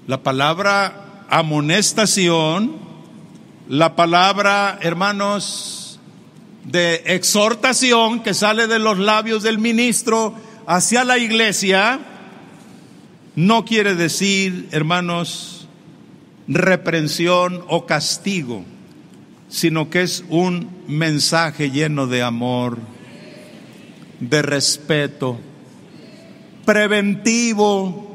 La 0.07 0.22
palabra 0.22 1.24
amonestación, 1.28 2.76
la 3.68 3.95
palabra, 3.95 4.78
hermanos, 4.80 5.86
de 6.66 7.02
exhortación 7.06 8.22
que 8.22 8.34
sale 8.34 8.66
de 8.66 8.78
los 8.78 8.98
labios 8.98 9.42
del 9.42 9.58
ministro 9.58 10.34
hacia 10.66 11.04
la 11.04 11.16
iglesia, 11.16 12.00
no 13.36 13.64
quiere 13.64 13.94
decir, 13.94 14.68
hermanos, 14.72 15.68
reprensión 16.48 17.64
o 17.68 17.86
castigo, 17.86 18.64
sino 19.48 19.90
que 19.90 20.02
es 20.02 20.24
un 20.28 20.68
mensaje 20.88 21.70
lleno 21.70 22.08
de 22.08 22.22
amor, 22.22 22.78
de 24.18 24.42
respeto, 24.42 25.38
preventivo, 26.64 28.06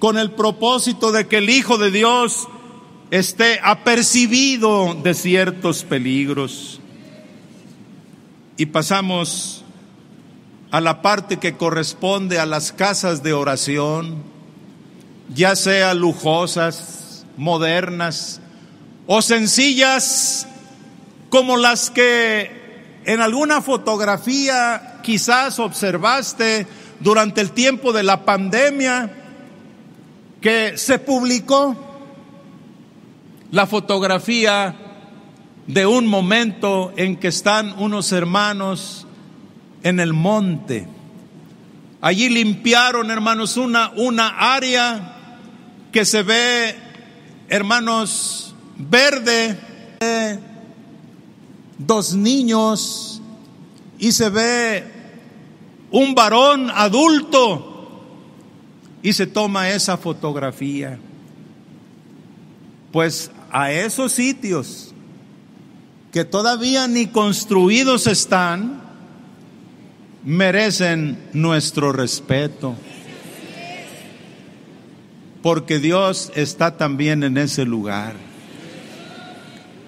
con 0.00 0.16
el 0.18 0.30
propósito 0.32 1.12
de 1.12 1.26
que 1.26 1.38
el 1.38 1.50
Hijo 1.50 1.76
de 1.76 1.90
Dios 1.90 2.48
esté 3.10 3.60
apercibido 3.62 4.94
de 4.94 5.14
ciertos 5.14 5.84
peligros. 5.84 6.80
Y 8.58 8.66
pasamos 8.66 9.64
a 10.70 10.82
la 10.82 11.00
parte 11.00 11.38
que 11.38 11.56
corresponde 11.56 12.38
a 12.38 12.44
las 12.44 12.72
casas 12.72 13.22
de 13.22 13.32
oración 13.32 14.22
ya 15.34 15.56
sea 15.56 15.94
lujosas, 15.94 17.24
modernas 17.36 18.40
o 19.06 19.22
sencillas 19.22 20.46
como 21.30 21.56
las 21.56 21.90
que 21.90 22.50
en 23.04 23.20
alguna 23.20 23.62
fotografía 23.62 25.00
quizás 25.02 25.58
observaste 25.58 26.66
durante 27.00 27.40
el 27.40 27.52
tiempo 27.52 27.92
de 27.92 28.02
la 28.02 28.24
pandemia 28.24 29.10
que 30.40 30.76
se 30.76 30.98
publicó. 30.98 31.76
La 33.50 33.66
fotografía 33.66 34.74
de 35.68 35.86
un 35.86 36.06
momento 36.06 36.92
en 36.96 37.16
que 37.16 37.28
están 37.28 37.78
unos 37.78 38.10
hermanos 38.12 39.06
en 39.82 40.00
el 40.00 40.14
monte. 40.14 40.88
Allí 42.00 42.30
limpiaron, 42.30 43.10
hermanos, 43.10 43.56
una, 43.58 43.90
una 43.94 44.54
área 44.54 45.44
que 45.92 46.06
se 46.06 46.22
ve, 46.22 46.74
hermanos, 47.48 48.54
verde, 48.78 49.58
dos 51.76 52.14
niños 52.14 53.20
y 53.98 54.12
se 54.12 54.30
ve 54.30 54.84
un 55.90 56.14
varón 56.14 56.70
adulto 56.74 58.06
y 59.02 59.12
se 59.12 59.26
toma 59.26 59.68
esa 59.68 59.98
fotografía. 59.98 60.98
Pues 62.90 63.30
a 63.50 63.70
esos 63.70 64.12
sitios 64.12 64.87
que 66.12 66.24
todavía 66.24 66.88
ni 66.88 67.06
construidos 67.06 68.06
están, 68.06 68.82
merecen 70.24 71.18
nuestro 71.32 71.92
respeto. 71.92 72.74
Porque 75.42 75.78
Dios 75.78 76.32
está 76.34 76.76
también 76.76 77.22
en 77.22 77.38
ese 77.38 77.64
lugar. 77.64 78.14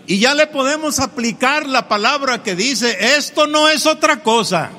Y 0.06 0.18
ya 0.18 0.34
le 0.34 0.46
podemos 0.46 0.98
aplicar 0.98 1.66
la 1.66 1.88
palabra 1.88 2.42
que 2.42 2.56
dice, 2.56 3.16
esto 3.16 3.46
no 3.46 3.68
es 3.68 3.86
otra 3.86 4.22
cosa 4.22 4.70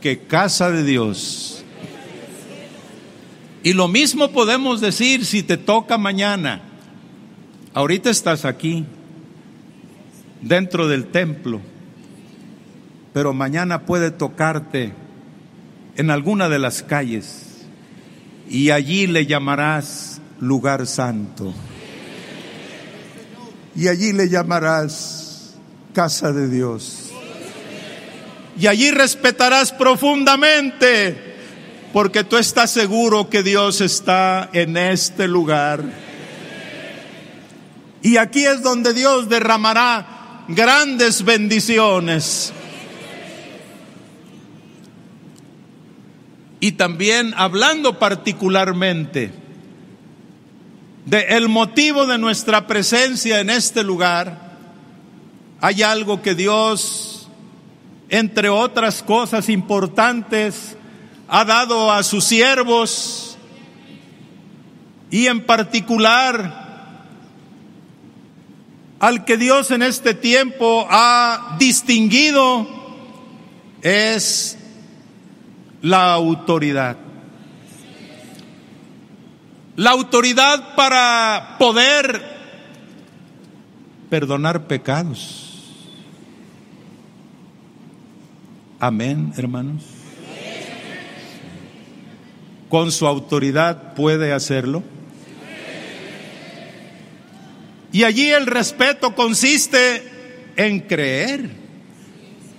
que 0.00 0.20
casa 0.20 0.70
de 0.70 0.84
Dios. 0.84 1.64
Y 3.62 3.74
lo 3.74 3.88
mismo 3.88 4.30
podemos 4.30 4.80
decir 4.80 5.26
si 5.26 5.42
te 5.42 5.56
toca 5.56 5.98
mañana. 5.98 6.62
Ahorita 7.74 8.08
estás 8.10 8.44
aquí, 8.44 8.86
dentro 10.42 10.88
del 10.88 11.06
templo, 11.06 11.60
pero 13.12 13.32
mañana 13.32 13.86
puede 13.86 14.10
tocarte 14.10 14.92
en 15.96 16.10
alguna 16.10 16.48
de 16.48 16.58
las 16.58 16.82
calles 16.82 17.46
y 18.48 18.70
allí 18.70 19.06
le 19.06 19.26
llamarás 19.26 20.20
lugar 20.40 20.86
santo. 20.86 21.54
Y 23.76 23.88
allí 23.88 24.12
le 24.12 24.28
llamarás 24.28 25.54
casa 25.94 26.32
de 26.32 26.48
Dios. 26.48 27.10
Y 28.58 28.66
allí 28.66 28.90
respetarás 28.90 29.72
profundamente, 29.72 31.36
porque 31.92 32.24
tú 32.24 32.36
estás 32.36 32.70
seguro 32.70 33.30
que 33.30 33.42
Dios 33.42 33.80
está 33.80 34.50
en 34.52 34.76
este 34.76 35.28
lugar. 35.28 35.84
Y 38.02 38.16
aquí 38.16 38.44
es 38.44 38.62
donde 38.62 38.92
Dios 38.92 39.28
derramará 39.28 40.19
grandes 40.54 41.24
bendiciones. 41.24 42.52
Y 46.60 46.72
también 46.72 47.32
hablando 47.36 47.98
particularmente 47.98 49.32
de 51.06 51.20
el 51.30 51.48
motivo 51.48 52.06
de 52.06 52.18
nuestra 52.18 52.66
presencia 52.66 53.40
en 53.40 53.48
este 53.48 53.82
lugar, 53.82 54.50
hay 55.60 55.82
algo 55.82 56.20
que 56.20 56.34
Dios, 56.34 57.28
entre 58.10 58.48
otras 58.50 59.02
cosas 59.02 59.48
importantes, 59.48 60.76
ha 61.28 61.44
dado 61.44 61.90
a 61.90 62.02
sus 62.02 62.24
siervos 62.24 63.38
y 65.10 65.26
en 65.26 65.44
particular 65.44 66.69
al 69.00 69.24
que 69.24 69.38
Dios 69.38 69.70
en 69.70 69.82
este 69.82 70.12
tiempo 70.12 70.86
ha 70.88 71.56
distinguido 71.58 72.68
es 73.80 74.58
la 75.80 76.12
autoridad. 76.12 76.98
La 79.76 79.92
autoridad 79.92 80.74
para 80.74 81.56
poder 81.58 82.22
perdonar 84.10 84.66
pecados. 84.66 85.46
Amén, 88.78 89.32
hermanos. 89.38 89.82
Con 92.68 92.92
su 92.92 93.06
autoridad 93.06 93.94
puede 93.94 94.34
hacerlo. 94.34 94.82
Y 97.92 98.04
allí 98.04 98.30
el 98.30 98.46
respeto 98.46 99.14
consiste 99.14 100.02
en 100.56 100.80
creer, 100.80 101.50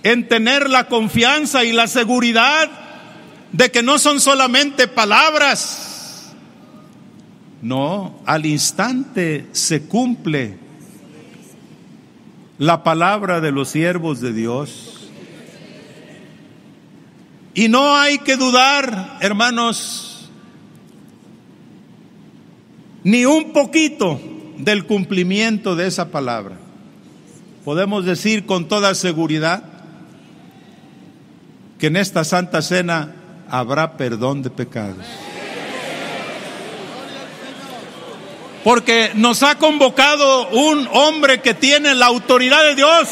en 0.04 0.28
tener 0.28 0.70
la 0.70 0.88
confianza 0.88 1.64
y 1.64 1.72
la 1.72 1.88
seguridad 1.88 2.70
de 3.52 3.72
que 3.72 3.84
no 3.84 3.98
son 3.98 4.20
solamente 4.20 4.88
palabras. 4.88 6.34
No, 7.62 8.20
al 8.26 8.46
instante 8.46 9.48
se 9.52 9.84
cumple 9.84 10.58
la 12.58 12.84
palabra 12.84 13.40
de 13.40 13.52
los 13.52 13.70
siervos 13.70 14.20
de 14.20 14.34
Dios. 14.34 15.10
Y 17.54 17.70
no 17.70 17.96
hay 17.96 18.20
que 18.20 18.38
dudar, 18.38 19.18
hermanos, 19.22 20.30
ni 23.04 23.26
un 23.26 23.52
poquito 23.52 24.20
del 24.64 24.86
cumplimiento 24.86 25.76
de 25.76 25.88
esa 25.88 26.10
palabra. 26.10 26.56
Podemos 27.66 28.06
decir 28.06 28.46
con 28.46 28.68
toda 28.68 28.96
seguridad 28.96 29.64
que 31.78 31.88
en 31.88 31.96
esta 31.96 32.24
Santa 32.24 32.62
Cena 32.62 33.14
habrá 33.50 33.98
perdón 33.98 34.42
de 34.42 34.50
pecados. 34.50 35.06
Porque 38.64 39.12
nos 39.16 39.42
ha 39.42 39.58
convocado 39.58 40.50
un 40.50 40.88
hombre 40.92 41.42
que 41.42 41.56
tiene 41.56 41.96
la 41.96 42.06
autoridad 42.06 42.64
de 42.64 42.76
Dios. 42.76 43.10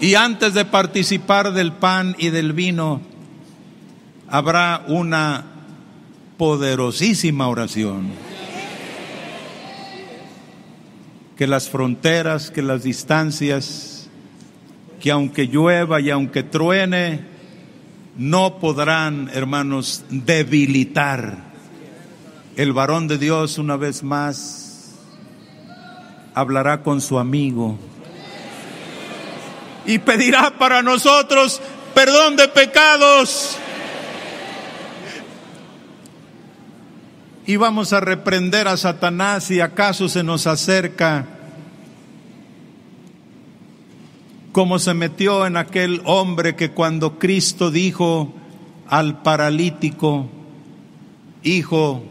Y 0.00 0.14
antes 0.14 0.54
de 0.54 0.64
participar 0.64 1.52
del 1.52 1.72
pan 1.72 2.14
y 2.18 2.30
del 2.30 2.52
vino, 2.52 3.00
habrá 4.28 4.84
una 4.86 5.57
poderosísima 6.38 7.48
oración. 7.48 8.10
Que 11.36 11.46
las 11.46 11.68
fronteras, 11.68 12.50
que 12.50 12.62
las 12.62 12.82
distancias, 12.82 14.08
que 15.00 15.10
aunque 15.10 15.46
llueva 15.46 16.00
y 16.00 16.10
aunque 16.10 16.42
truene, 16.42 17.20
no 18.16 18.58
podrán, 18.58 19.30
hermanos, 19.34 20.04
debilitar. 20.08 21.48
El 22.56 22.72
varón 22.72 23.06
de 23.06 23.18
Dios 23.18 23.58
una 23.58 23.76
vez 23.76 24.02
más 24.02 24.94
hablará 26.34 26.82
con 26.82 27.00
su 27.00 27.18
amigo 27.18 27.78
y 29.86 29.98
pedirá 29.98 30.58
para 30.58 30.82
nosotros 30.82 31.60
perdón 31.94 32.36
de 32.36 32.48
pecados 32.48 33.56
y 37.48 37.56
vamos 37.56 37.94
a 37.94 38.00
reprender 38.00 38.68
a 38.68 38.76
Satanás 38.76 39.44
si 39.44 39.62
acaso 39.62 40.10
se 40.10 40.22
nos 40.22 40.46
acerca 40.46 41.26
como 44.52 44.78
se 44.78 44.92
metió 44.92 45.46
en 45.46 45.56
aquel 45.56 46.02
hombre 46.04 46.56
que 46.56 46.72
cuando 46.72 47.18
Cristo 47.18 47.70
dijo 47.70 48.34
al 48.86 49.22
paralítico, 49.22 50.28
Hijo, 51.42 52.02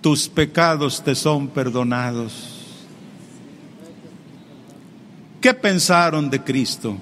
tus 0.00 0.28
pecados 0.28 1.02
te 1.02 1.16
son 1.16 1.48
perdonados. 1.48 2.76
¿Qué 5.40 5.54
pensaron 5.54 6.30
de 6.30 6.40
Cristo? 6.40 6.96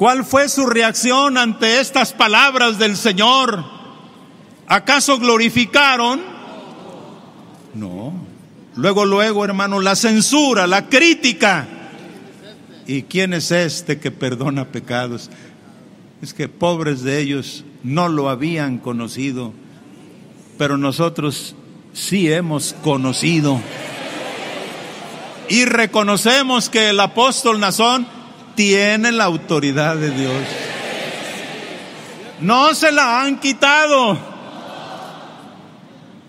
¿Cuál 0.00 0.24
fue 0.24 0.48
su 0.48 0.64
reacción 0.64 1.36
ante 1.36 1.78
estas 1.78 2.14
palabras 2.14 2.78
del 2.78 2.96
Señor? 2.96 3.62
¿Acaso 4.66 5.18
glorificaron? 5.18 6.22
No. 7.74 8.14
Luego, 8.76 9.04
luego, 9.04 9.44
hermano, 9.44 9.78
la 9.78 9.94
censura, 9.94 10.66
la 10.66 10.88
crítica. 10.88 11.68
¿Y 12.86 13.02
quién 13.02 13.34
es 13.34 13.50
este 13.50 14.00
que 14.00 14.10
perdona 14.10 14.68
pecados? 14.68 15.28
Es 16.22 16.32
que 16.32 16.48
pobres 16.48 17.02
de 17.02 17.20
ellos 17.20 17.64
no 17.82 18.08
lo 18.08 18.30
habían 18.30 18.78
conocido, 18.78 19.52
pero 20.56 20.78
nosotros 20.78 21.54
sí 21.92 22.32
hemos 22.32 22.74
conocido. 22.82 23.60
Y 25.50 25.66
reconocemos 25.66 26.70
que 26.70 26.88
el 26.88 27.00
apóstol 27.00 27.60
Nazón 27.60 28.06
tiene 28.60 29.10
la 29.10 29.24
autoridad 29.24 29.96
de 29.96 30.10
Dios. 30.10 30.42
No 32.40 32.74
se 32.74 32.92
la 32.92 33.22
han 33.22 33.40
quitado. 33.40 34.18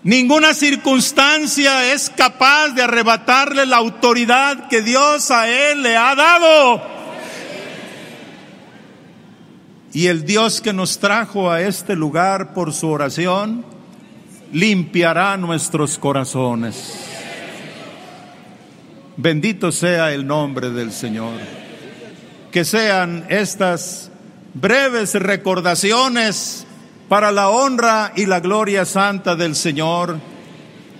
Ninguna 0.02 0.54
circunstancia 0.54 1.92
es 1.92 2.08
capaz 2.08 2.70
de 2.70 2.84
arrebatarle 2.84 3.66
la 3.66 3.76
autoridad 3.76 4.66
que 4.68 4.80
Dios 4.80 5.30
a 5.30 5.46
él 5.46 5.82
le 5.82 5.94
ha 5.94 6.14
dado. 6.14 6.82
Y 9.92 10.06
el 10.06 10.24
Dios 10.24 10.62
que 10.62 10.72
nos 10.72 11.00
trajo 11.00 11.50
a 11.50 11.60
este 11.60 11.94
lugar 11.94 12.54
por 12.54 12.72
su 12.72 12.88
oración, 12.88 13.62
limpiará 14.54 15.36
nuestros 15.36 15.98
corazones. 15.98 16.94
Bendito 19.18 19.70
sea 19.70 20.14
el 20.14 20.26
nombre 20.26 20.70
del 20.70 20.92
Señor 20.92 21.61
que 22.52 22.64
sean 22.64 23.24
estas 23.30 24.10
breves 24.54 25.14
recordaciones 25.14 26.66
para 27.08 27.32
la 27.32 27.48
honra 27.48 28.12
y 28.14 28.26
la 28.26 28.40
gloria 28.40 28.84
santa 28.84 29.34
del 29.34 29.56
Señor 29.56 30.18